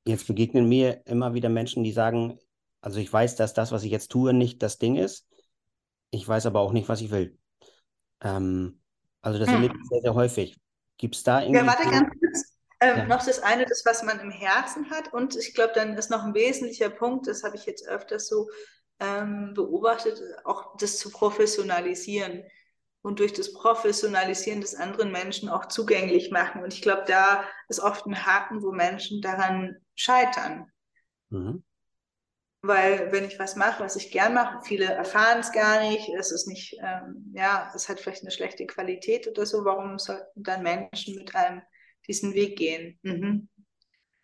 [0.05, 2.39] jetzt begegnen mir immer wieder Menschen, die sagen,
[2.81, 5.27] also ich weiß, dass das, was ich jetzt tue, nicht das Ding ist.
[6.11, 7.39] Ich weiß aber auch nicht, was ich will.
[8.21, 8.81] Ähm,
[9.23, 9.55] also das hm.
[9.57, 10.59] erlebe ich sehr, sehr häufig.
[10.97, 11.61] Gibt es da irgendwie...
[11.61, 12.11] Ja, warte ganz.
[12.81, 13.07] Ähm, ja.
[13.07, 15.13] Noch das eine, das, was man im Herzen hat.
[15.13, 18.49] Und ich glaube, dann ist noch ein wesentlicher Punkt, das habe ich jetzt öfters so
[19.01, 22.45] ähm, beobachtet, auch das zu professionalisieren.
[23.03, 26.63] und durch das Professionalisieren des anderen Menschen auch zugänglich machen.
[26.63, 30.71] Und ich glaube, da ist oft ein Haken, wo Menschen daran scheitern.
[31.31, 31.65] Mhm.
[32.63, 36.31] Weil wenn ich was mache, was ich gern mache, viele erfahren es gar nicht, es
[36.31, 40.63] ist nicht, ähm, ja, es hat vielleicht eine schlechte Qualität oder so, warum sollten dann
[40.63, 41.63] Menschen mit einem
[42.11, 42.99] diesen Weg gehen?
[43.03, 43.49] Mhm.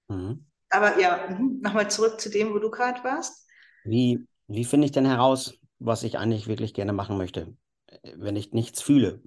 [0.09, 0.47] Mhm.
[0.69, 1.61] Aber ja, mhm.
[1.63, 3.47] nochmal zurück zu dem, wo du gerade warst.
[3.85, 7.57] Wie, wie finde ich denn heraus, was ich eigentlich wirklich gerne machen möchte?
[8.17, 9.23] wenn ich nichts fühle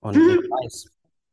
[0.00, 0.26] und hm.
[0.26, 0.90] nicht weiß,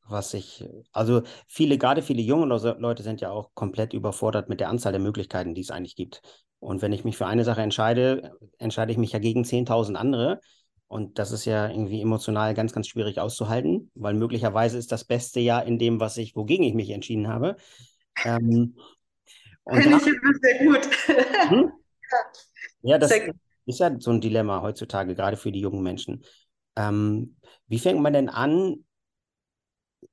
[0.08, 4.70] was ich, also viele, gerade viele junge Leute sind ja auch komplett überfordert mit der
[4.70, 6.22] Anzahl der Möglichkeiten, die es eigentlich gibt.
[6.60, 10.40] Und wenn ich mich für eine Sache entscheide, entscheide ich mich ja gegen 10.000 andere.
[10.88, 15.40] Und das ist ja irgendwie emotional ganz, ganz schwierig auszuhalten, weil möglicherweise ist das Beste
[15.40, 17.58] ja in dem, was ich, wogegen ich mich entschieden habe.
[18.24, 18.76] Ähm,
[19.70, 20.90] Finde ich sehr gut.
[21.50, 21.72] Hm?
[22.84, 23.12] Ja, das
[23.66, 26.24] ist ja so ein Dilemma heutzutage, gerade für die jungen Menschen.
[26.78, 27.36] Ähm,
[27.68, 28.86] wie fängt man denn an,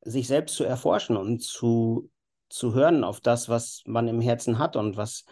[0.00, 2.10] sich selbst zu erforschen und zu,
[2.48, 5.24] zu hören auf das, was man im Herzen hat und was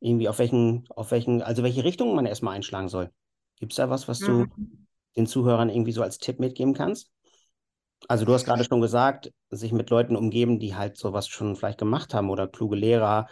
[0.00, 3.10] irgendwie auf welchen, auf welchen, also welche Richtung man erstmal einschlagen soll?
[3.58, 4.86] Gibt es da was, was du mhm.
[5.16, 7.10] den Zuhörern irgendwie so als Tipp mitgeben kannst?
[8.06, 11.78] Also du hast gerade schon gesagt, sich mit Leuten umgeben, die halt sowas schon vielleicht
[11.78, 13.28] gemacht haben oder kluge Lehrer.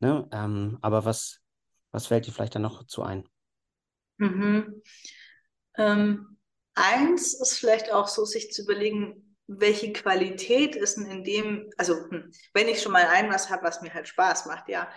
[0.00, 0.28] Ne?
[0.30, 1.40] Ähm, aber was,
[1.90, 3.26] was fällt dir vielleicht da noch zu ein?
[4.18, 4.82] Mhm.
[5.78, 6.36] Ähm,
[6.74, 11.94] Eins ist vielleicht auch so, sich zu überlegen, welche Qualität ist denn in dem, also
[12.08, 14.88] hm, wenn ich schon mal ein was habe, was mir halt Spaß macht, ja,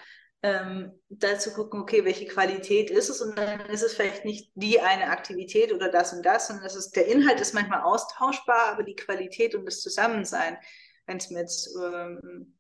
[0.44, 4.52] ähm, da zu gucken, okay, welche Qualität ist es und dann ist es vielleicht nicht
[4.56, 8.74] die eine Aktivität oder das und das, sondern es ist, der Inhalt ist manchmal austauschbar,
[8.74, 10.58] aber die Qualität und das Zusammensein,
[11.08, 11.46] wenn es mir
[11.82, 12.58] ähm,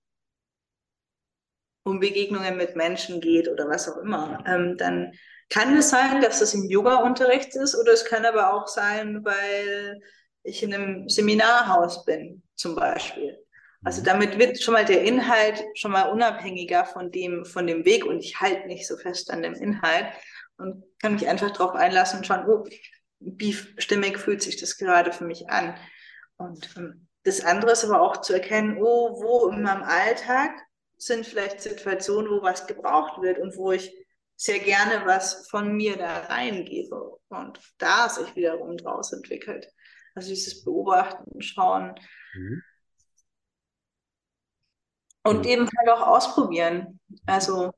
[1.83, 5.13] um Begegnungen mit Menschen geht oder was auch immer, ähm, dann
[5.49, 10.01] kann es sein, dass das im Yoga-Unterricht ist oder es kann aber auch sein, weil
[10.43, 13.42] ich in einem Seminarhaus bin, zum Beispiel.
[13.83, 18.05] Also damit wird schon mal der Inhalt schon mal unabhängiger von dem, von dem Weg
[18.05, 20.07] und ich halte nicht so fest an dem Inhalt
[20.57, 22.65] und kann mich einfach darauf einlassen und schauen, oh,
[23.19, 25.75] wie stimmig fühlt sich das gerade für mich an.
[26.37, 30.51] Und ähm, das andere ist aber auch zu erkennen, oh, wo in meinem Alltag
[30.97, 33.93] sind vielleicht Situationen, wo was gebraucht wird und wo ich
[34.35, 39.67] sehr gerne was von mir da reingebe und da sich wiederum draus entwickelt.
[40.15, 41.95] Also dieses Beobachten, Schauen
[42.33, 42.61] mhm.
[45.23, 46.99] Und eben halt auch ausprobieren.
[47.25, 47.71] Also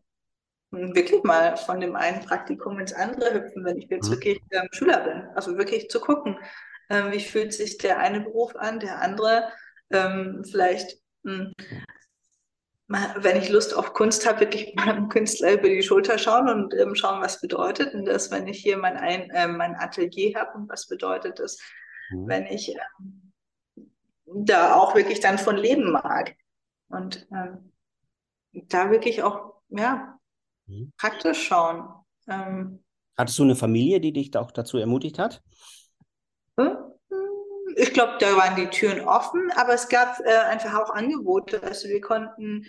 [0.71, 4.13] wirklich mal von dem einen Praktikum ins andere hüpfen, wenn ich jetzt mhm.
[4.13, 5.27] wirklich ähm, Schüler bin.
[5.35, 6.37] Also wirklich zu gucken,
[6.89, 9.49] ähm, wie fühlt sich der eine Beruf an, der andere
[9.91, 11.53] ähm, vielleicht mh, hm,
[12.87, 16.73] wenn ich Lust auf Kunst habe, wirklich mal einem Künstler über die Schulter schauen und
[16.75, 17.93] ähm, schauen, was bedeutet.
[17.93, 21.57] Und das, wenn ich hier mein, ein, äh, mein Atelier habe und was bedeutet das,
[22.11, 22.27] mhm.
[22.27, 23.33] wenn ich ähm,
[24.25, 26.35] da auch wirklich dann von leben mag.
[26.89, 27.71] Und ähm,
[28.69, 30.17] da wirklich auch, ja,
[30.65, 30.91] mhm.
[30.97, 31.87] praktisch schauen.
[32.27, 32.83] Ähm,
[33.17, 35.41] Hattest du eine Familie, die dich da auch dazu ermutigt hat?
[36.59, 36.77] Hm?
[37.75, 41.61] ich glaube, da waren die Türen offen, aber es gab äh, einfach auch Angebote.
[41.61, 42.65] Also wir konnten,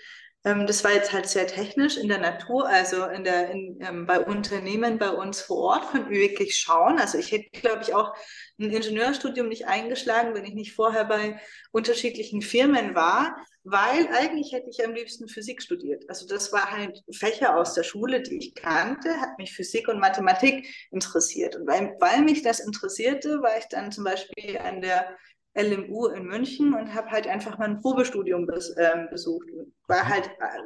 [0.47, 4.07] ähm, das war jetzt halt sehr technisch in der Natur, also in der, in, ähm,
[4.07, 7.01] bei Unternehmen bei uns vor Ort konnten wir wirklich schauen.
[7.01, 8.15] Also ich hätte, glaube ich, auch
[8.61, 11.41] ein Ingenieurstudium nicht eingeschlagen, wenn ich nicht vorher bei
[11.73, 16.05] unterschiedlichen Firmen war, weil eigentlich hätte ich am liebsten Physik studiert.
[16.09, 19.99] Also das war halt Fächer aus der Schule, die ich kannte, hat mich Physik und
[19.99, 21.57] Mathematik interessiert.
[21.57, 25.17] Und weil, weil mich das interessierte, war ich dann zum Beispiel an der
[25.57, 29.49] LMU in München und habe halt einfach mal ein Probestudium bes, äh, besucht.
[29.89, 30.09] War mhm.
[30.09, 30.63] halt äh,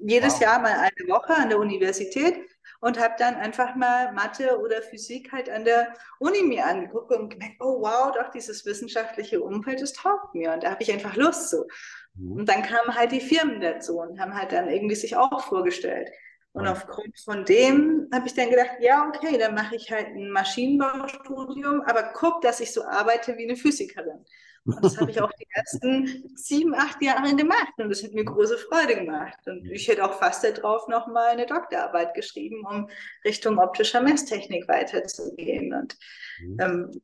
[0.00, 0.40] jedes wow.
[0.40, 2.36] Jahr mal eine Woche an der Universität
[2.80, 7.28] und habe dann einfach mal Mathe oder Physik halt an der Uni mir angeguckt und
[7.28, 11.16] gemerkt, oh wow, doch dieses wissenschaftliche Umfeld, das taugt mir und da habe ich einfach
[11.16, 11.66] Lust so.
[12.14, 12.32] Mhm.
[12.32, 16.10] Und dann kamen halt die Firmen dazu und haben halt dann irgendwie sich auch vorgestellt.
[16.52, 20.30] Und aufgrund von dem habe ich dann gedacht, ja, okay, dann mache ich halt ein
[20.30, 24.24] Maschinenbaustudium, aber guck, dass ich so arbeite wie eine Physikerin.
[24.64, 28.24] Und das habe ich auch die ersten sieben, acht Jahre gemacht und das hat mir
[28.24, 29.38] große Freude gemacht.
[29.46, 32.88] Und ich hätte auch fast darauf nochmal eine Doktorarbeit geschrieben, um
[33.24, 35.72] Richtung optischer Messtechnik weiterzugehen.
[35.72, 35.96] Und
[36.42, 36.56] mhm.
[36.60, 37.00] ähm,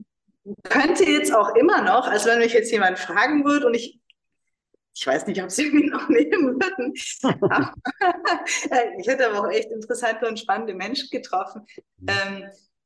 [0.64, 4.00] könnte jetzt auch immer noch, also wenn mich jetzt jemand fragen würde und ich
[4.96, 6.94] ich weiß nicht, ob sie mich noch nehmen würden.
[8.98, 11.66] ich hätte aber auch echt interessante und spannende Menschen getroffen.
[11.98, 12.08] Mhm.
[12.08, 12.44] Ähm,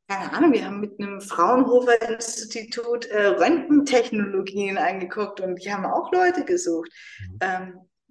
[0.08, 6.44] keine Ahnung, wir haben mit einem Fraunhofer-Institut äh, Röntgentechnologien angeguckt und die haben auch Leute
[6.44, 6.90] gesucht.
[7.20, 7.38] Mhm.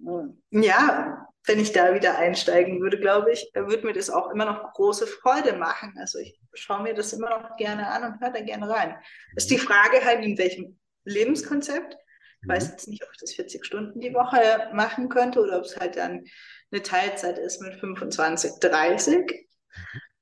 [0.00, 4.46] Ähm, ja, wenn ich da wieder einsteigen würde, glaube ich, würde mir das auch immer
[4.46, 5.94] noch große Freude machen.
[5.98, 8.96] Also ich schaue mir das immer noch gerne an und höre da gerne rein.
[9.36, 11.98] Ist die Frage halt, in welchem Lebenskonzept.
[12.42, 12.70] Ich weiß mhm.
[12.72, 15.96] jetzt nicht, ob ich das 40 Stunden die Woche machen könnte oder ob es halt
[15.96, 16.24] dann
[16.70, 19.46] eine Teilzeit ist mit 25, 30.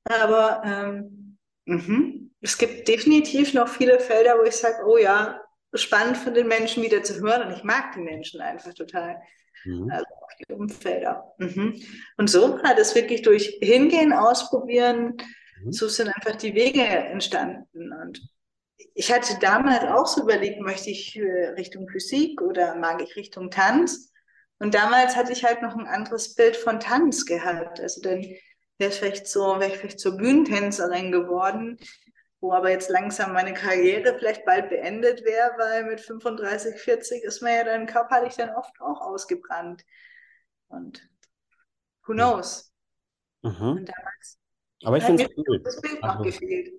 [0.04, 2.31] Aber ähm, mhm.
[2.40, 5.40] es gibt definitiv noch viele Felder, wo ich sage, oh ja,
[5.74, 9.20] spannend von den Menschen wieder zu hören und ich mag die Menschen einfach total.
[9.64, 9.90] Mhm.
[9.90, 11.35] Also auch die Umfelder.
[11.38, 11.81] Mhm.
[12.16, 15.16] Und so hat es wirklich durch Hingehen, Ausprobieren,
[15.62, 15.72] mhm.
[15.72, 17.92] so sind einfach die Wege entstanden.
[17.92, 18.20] Und
[18.94, 21.18] ich hatte damals auch so überlegt, möchte ich
[21.56, 24.12] Richtung Physik oder mag ich Richtung Tanz?
[24.58, 27.80] Und damals hatte ich halt noch ein anderes Bild von Tanz gehabt.
[27.80, 28.22] Also dann
[28.78, 31.78] wäre ich vielleicht so, wäre ich vielleicht zur Bühnentänzerin geworden,
[32.40, 37.42] wo aber jetzt langsam meine Karriere vielleicht bald beendet wäre, weil mit 35, 40 ist
[37.42, 39.84] man ja dann körperlich dann oft auch ausgebrannt.
[40.68, 41.08] Und
[42.06, 42.72] who knows?
[43.42, 43.70] Mhm.
[43.70, 44.38] Und damals
[44.84, 45.60] aber ich finde es cool.
[45.62, 46.72] das Bild also, noch gefehlt.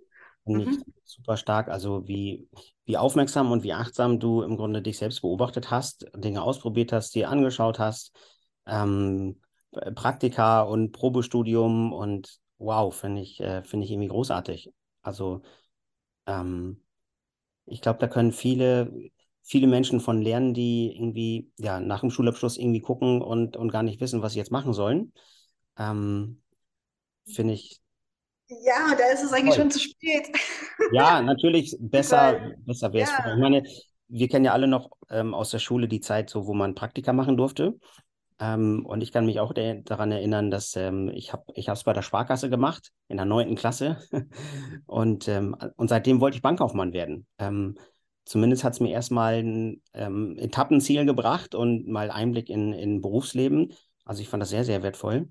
[0.57, 0.83] Mhm.
[1.05, 1.69] super stark.
[1.69, 2.47] Also wie,
[2.85, 7.15] wie aufmerksam und wie achtsam du im Grunde dich selbst beobachtet hast, Dinge ausprobiert hast,
[7.15, 8.15] dir angeschaut hast,
[8.65, 9.41] ähm,
[9.95, 14.73] Praktika und Probestudium und wow, finde ich, äh, finde ich irgendwie großartig.
[15.01, 15.41] Also
[16.27, 16.81] ähm,
[17.65, 18.91] ich glaube, da können viele,
[19.43, 23.83] viele Menschen von lernen, die irgendwie ja nach dem Schulabschluss irgendwie gucken und, und gar
[23.83, 25.13] nicht wissen, was sie jetzt machen sollen.
[25.77, 26.41] Ähm,
[27.25, 27.81] finde ich
[28.49, 29.63] ja, da ist es eigentlich Voll.
[29.63, 30.27] schon zu spät.
[30.91, 33.11] Ja, natürlich besser, besser wäre es.
[33.11, 33.33] Ja.
[33.33, 33.63] Ich meine,
[34.07, 37.13] wir kennen ja alle noch ähm, aus der Schule die Zeit, so wo man Praktika
[37.13, 37.77] machen durfte.
[38.39, 41.93] Ähm, und ich kann mich auch daran erinnern, dass ähm, ich habe ich es bei
[41.93, 43.97] der Sparkasse gemacht in der neunten Klasse
[44.87, 47.27] und, ähm, und seitdem wollte ich Bankkaufmann werden.
[47.37, 47.77] Ähm,
[48.25, 53.73] zumindest hat es mir erstmal ein ähm, Etappenziel gebracht und mal Einblick in, in Berufsleben.
[54.05, 55.27] Also ich fand das sehr, sehr wertvoll.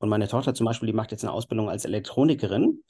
[0.00, 2.82] Und meine Tochter zum Beispiel, die macht jetzt eine Ausbildung als Elektronikerin.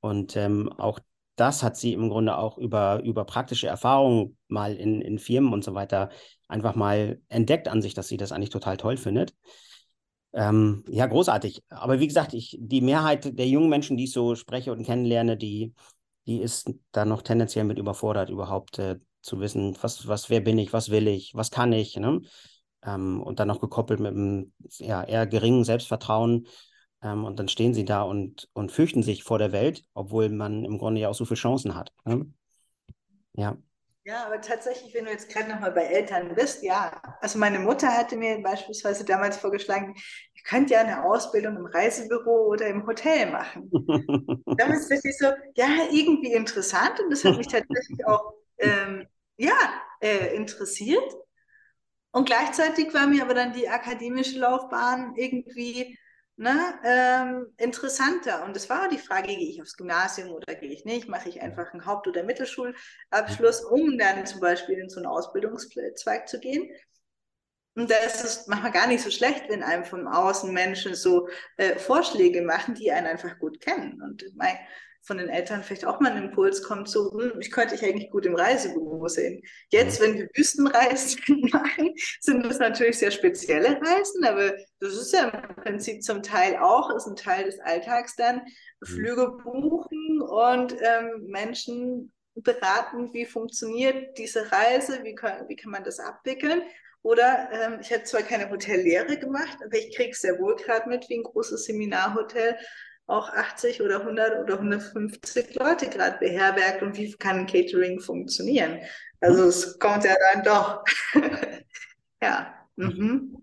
[0.00, 1.00] Und ähm, auch
[1.36, 5.64] das hat sie im Grunde auch über, über praktische Erfahrungen mal in, in Firmen und
[5.64, 6.10] so weiter
[6.48, 9.34] einfach mal entdeckt an sich, dass sie das eigentlich total toll findet.
[10.34, 11.62] Ähm, ja, großartig.
[11.68, 15.36] Aber wie gesagt, ich, die Mehrheit der jungen Menschen, die ich so spreche und kennenlerne,
[15.36, 15.74] die,
[16.26, 20.58] die ist da noch tendenziell mit überfordert, überhaupt äh, zu wissen, was, was, wer bin
[20.58, 21.96] ich, was will ich, was kann ich.
[21.96, 22.20] Ne?
[22.84, 26.46] Ähm, und dann noch gekoppelt mit einem ja, eher geringen Selbstvertrauen.
[27.02, 30.64] Ähm, und dann stehen sie da und, und fürchten sich vor der Welt, obwohl man
[30.64, 31.92] im Grunde ja auch so viele Chancen hat.
[32.04, 32.26] Ne?
[33.34, 33.56] Ja.
[34.04, 37.00] Ja, aber tatsächlich, wenn du jetzt gerade nochmal bei Eltern bist, ja.
[37.20, 39.94] Also meine Mutter hatte mir beispielsweise damals vorgeschlagen,
[40.34, 43.70] ich könnte ja eine Ausbildung im Reisebüro oder im Hotel machen.
[44.58, 49.54] damals dachte ich so, ja, irgendwie interessant und das hat mich tatsächlich auch ähm, ja,
[50.00, 51.14] äh, interessiert.
[52.12, 55.98] Und gleichzeitig war mir aber dann die akademische Laufbahn irgendwie
[56.36, 58.44] ne, ähm, interessanter.
[58.44, 61.08] Und es war auch die Frage, gehe ich aufs Gymnasium oder gehe ich nicht?
[61.08, 66.28] Mache ich einfach einen Haupt- oder Mittelschulabschluss, um dann zum Beispiel in so einen Ausbildungszweig
[66.28, 66.70] zu gehen?
[67.74, 71.28] Und da ist es manchmal gar nicht so schlecht, wenn einem von außen Menschen so
[71.56, 74.02] äh, Vorschläge machen, die einen einfach gut kennen.
[74.02, 74.58] Und mein,
[75.04, 78.10] von den Eltern vielleicht auch mal ein Impuls kommt, so, hm, ich könnte dich eigentlich
[78.10, 79.42] gut im Reisebüro sehen.
[79.70, 81.20] Jetzt, wenn wir Wüstenreisen
[81.52, 86.56] machen, sind das natürlich sehr spezielle Reisen, aber das ist ja im Prinzip zum Teil
[86.56, 88.86] auch, ist ein Teil des Alltags dann, mhm.
[88.86, 95.84] Flüge buchen und ähm, Menschen beraten, wie funktioniert diese Reise, wie kann, wie kann man
[95.84, 96.62] das abwickeln.
[97.02, 101.08] Oder ähm, ich habe zwar keine Hotellehre gemacht, aber ich kriege sehr wohl gerade mit,
[101.08, 102.56] wie ein großes Seminarhotel
[103.06, 108.78] auch 80 oder 100 oder 150 Leute gerade beherbergt und wie kann Catering funktionieren?
[109.20, 110.84] Also es kommt ja dann doch.
[112.22, 112.54] ja.
[112.76, 113.36] Mhm.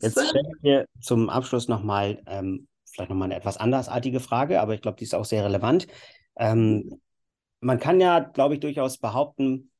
[0.00, 2.66] Jetzt stelle ich mir zum Abschluss nochmal ähm,
[2.98, 5.86] vielleicht nochmal eine etwas andersartige Frage, aber ich glaube, die ist auch sehr relevant.
[6.36, 7.00] Ähm,
[7.60, 9.70] man kann ja, glaube ich, durchaus behaupten,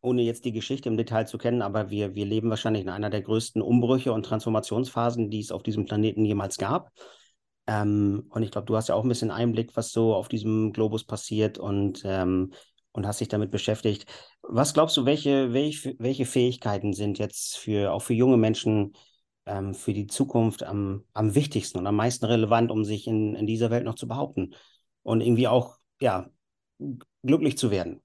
[0.00, 3.10] ohne jetzt die Geschichte im Detail zu kennen, aber wir, wir leben wahrscheinlich in einer
[3.10, 6.90] der größten Umbrüche und Transformationsphasen, die es auf diesem Planeten jemals gab.
[7.66, 10.72] Ähm, und ich glaube, du hast ja auch ein bisschen Einblick, was so auf diesem
[10.72, 12.52] Globus passiert und, ähm,
[12.92, 14.06] und hast dich damit beschäftigt.
[14.42, 18.92] Was glaubst du, welche, welche, welche Fähigkeiten sind jetzt für auch für junge Menschen
[19.46, 23.46] ähm, für die Zukunft am, am wichtigsten und am meisten relevant, um sich in, in
[23.46, 24.54] dieser Welt noch zu behaupten
[25.02, 26.28] und irgendwie auch ja,
[27.22, 28.02] glücklich zu werden?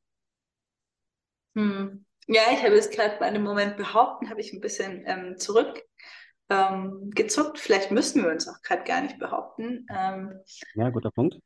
[1.56, 2.06] Hm.
[2.28, 5.84] Ja, ich habe es gerade bei einem Moment behaupten, habe ich ein bisschen ähm, zurück
[6.50, 7.60] ähm, gezuckt.
[7.60, 9.86] Vielleicht müssen wir uns auch gerade gar nicht behaupten.
[9.90, 10.40] Ähm,
[10.76, 11.38] ja, guter Punkt.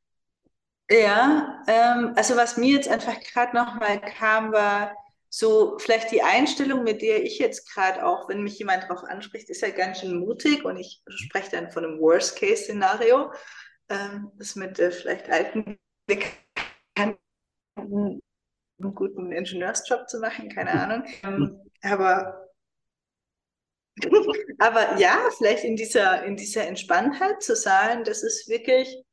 [0.90, 4.96] Ja, ähm, also was mir jetzt einfach gerade nochmal kam, war
[5.30, 9.50] so vielleicht die Einstellung, mit der ich jetzt gerade auch, wenn mich jemand darauf anspricht,
[9.50, 13.32] ist ja ganz schön mutig und ich spreche dann von einem Worst-Case-Szenario,
[13.90, 17.18] ähm, das mit äh, vielleicht alten Bekannten
[17.76, 18.22] einen
[18.94, 21.04] guten Ingenieursjob zu machen, keine Ahnung.
[21.24, 22.43] Ähm, aber
[24.60, 29.04] aber ja, vielleicht in dieser, in dieser Entspanntheit zu sagen, dass es wirklich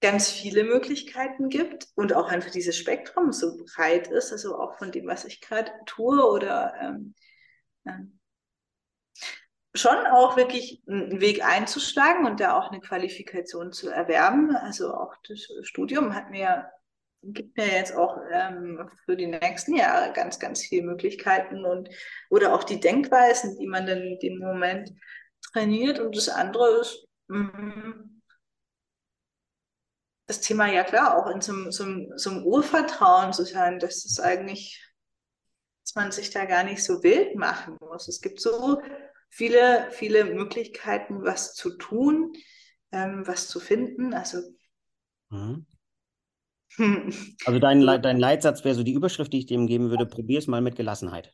[0.00, 4.92] ganz viele Möglichkeiten gibt und auch einfach dieses Spektrum so breit ist, also auch von
[4.92, 7.14] dem, was ich gerade tue oder ähm,
[7.86, 8.20] ähm,
[9.74, 14.54] schon auch wirklich einen Weg einzuschlagen und da auch eine Qualifikation zu erwerben.
[14.56, 16.70] Also auch das Studium hat mir
[17.32, 21.88] gibt mir jetzt auch ähm, für die nächsten Jahre ganz, ganz viele Möglichkeiten und
[22.30, 24.92] oder auch die Denkweisen, die man dann in dem Moment
[25.52, 25.98] trainiert.
[25.98, 27.94] Und das andere ist mh,
[30.26, 31.84] das Thema, ja klar, auch in so, so,
[32.16, 34.84] so einem Urvertrauen zu sein, dass es eigentlich,
[35.84, 38.08] dass man sich da gar nicht so wild machen muss.
[38.08, 38.82] Es gibt so
[39.30, 42.32] viele, viele Möglichkeiten, was zu tun,
[42.90, 44.14] ähm, was zu finden.
[44.14, 44.38] Also
[45.30, 45.66] mhm.
[46.78, 50.38] Also dein, Le dein Leitsatz wäre so die Überschrift, die ich dem geben würde, probier
[50.38, 51.32] es mal mit Gelassenheit.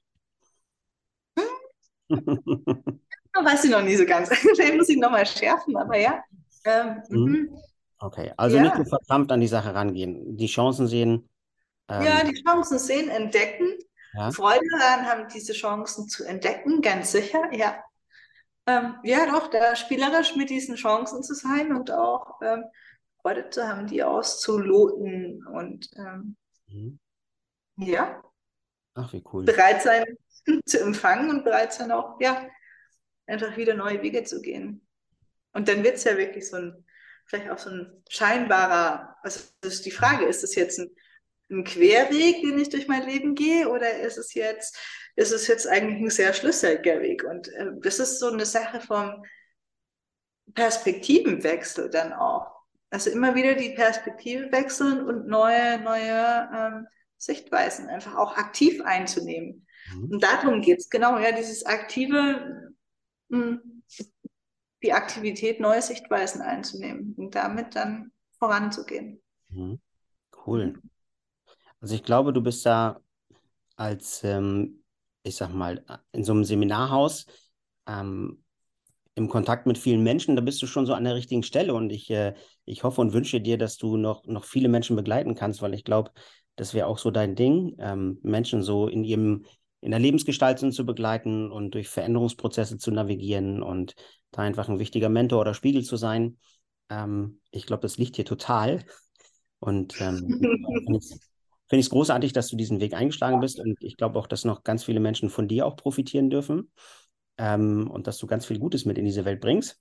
[3.45, 4.29] Weiß ich noch nie so ganz.
[4.35, 6.23] Vielleicht muss ich nochmal schärfen, aber ja.
[6.65, 7.25] Ähm, mhm.
[7.25, 7.59] mhm.
[7.99, 8.65] Okay, also ja.
[8.65, 11.29] nicht so verkrampft an die Sache rangehen, die Chancen sehen.
[11.89, 13.69] Ähm, ja, die Chancen sehen, entdecken,
[14.15, 14.33] ja.
[14.33, 17.77] Freude daran haben, diese Chancen zu entdecken, ganz sicher, ja.
[18.67, 22.65] Ähm, ja, doch, da spielerisch mit diesen Chancen zu sein und auch ähm,
[23.23, 26.99] Freude zu haben, die auszuloten und ähm, mhm.
[27.77, 28.23] ja.
[28.95, 29.45] Ach, wie cool.
[29.45, 30.05] Bereit sein
[30.67, 32.49] zu empfangen und bereit sein auch, ja,
[33.27, 34.87] einfach wieder neue Wege zu gehen.
[35.53, 36.85] Und dann wird es ja wirklich so ein,
[37.27, 40.91] vielleicht auch so ein scheinbarer, also ist die Frage, ist es jetzt ein,
[41.51, 44.79] ein Querweg, den ich durch mein Leben gehe, oder ist es jetzt,
[45.15, 47.25] ist es jetzt eigentlich ein sehr schlüssiger Weg?
[47.25, 49.23] Und äh, das ist so eine Sache vom
[50.55, 52.62] Perspektivenwechsel dann auch.
[52.93, 56.87] Also immer wieder die Perspektive wechseln und neue, neue ähm,
[57.17, 59.67] Sichtweisen einfach auch aktiv einzunehmen.
[59.95, 60.11] Mhm.
[60.11, 62.75] Und darum geht es, genau, ja, dieses aktive,
[63.29, 63.83] mh, hm,
[64.83, 69.23] die Aktivität, neue Sichtweisen einzunehmen und damit dann voranzugehen.
[69.49, 69.81] Mhm.
[70.47, 70.75] Cool.
[71.81, 73.01] Also ich glaube, du bist da
[73.77, 74.85] als, ähm,
[75.23, 77.27] ich sag mal, in so einem Seminarhaus
[77.87, 78.45] ähm,
[79.15, 81.91] im Kontakt mit vielen Menschen, da bist du schon so an der richtigen Stelle und
[81.91, 82.35] ich, äh,
[82.65, 85.85] ich hoffe und wünsche dir, dass du noch, noch viele Menschen begleiten kannst, weil ich
[85.85, 86.13] glaube,
[86.57, 89.45] das wäre auch so dein Ding, ähm, Menschen so in ihrem,
[89.81, 93.95] in der Lebensgestaltung zu begleiten und durch Veränderungsprozesse zu navigieren und
[94.31, 96.39] da einfach ein wichtiger Mentor oder Spiegel zu sein.
[96.89, 98.85] Ähm, ich glaube, das liegt dir total.
[99.59, 100.19] Und ähm,
[101.69, 103.59] finde ich es großartig, dass du diesen Weg eingeschlagen bist.
[103.59, 106.71] Und ich glaube auch, dass noch ganz viele Menschen von dir auch profitieren dürfen
[107.39, 109.81] ähm, und dass du ganz viel Gutes mit in diese Welt bringst.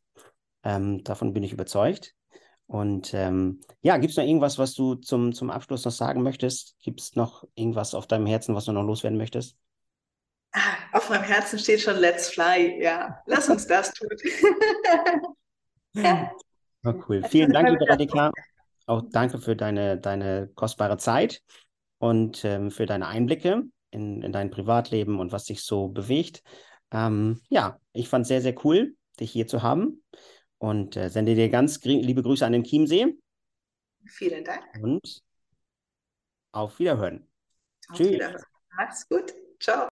[0.64, 2.16] Ähm, davon bin ich überzeugt.
[2.72, 6.78] Und ähm, ja, gibt es noch irgendwas, was du zum, zum Abschluss noch sagen möchtest?
[6.80, 9.58] Gibt es noch irgendwas auf deinem Herzen, was du noch loswerden möchtest?
[10.54, 12.82] Ah, auf meinem Herzen steht schon Let's Fly.
[12.82, 14.08] Ja, lass uns das tun.
[15.96, 16.32] ja.
[16.86, 17.22] Oh, cool.
[17.28, 18.32] Vielen Dank, liebe Radika.
[18.86, 21.42] Auch danke für deine, deine kostbare Zeit
[21.98, 26.42] und ähm, für deine Einblicke in, in dein Privatleben und was dich so bewegt.
[26.90, 30.02] Ähm, ja, ich fand es sehr, sehr cool, dich hier zu haben
[30.62, 33.18] und äh, sende dir ganz liebe Grüße an den Chiemsee.
[34.06, 34.64] Vielen Dank.
[34.80, 35.24] Und
[36.52, 37.28] auf Wiederhören.
[37.90, 38.12] Auf Tschüss.
[38.12, 38.44] Wiederhören.
[38.78, 39.34] Mach's gut.
[39.60, 39.88] Ciao.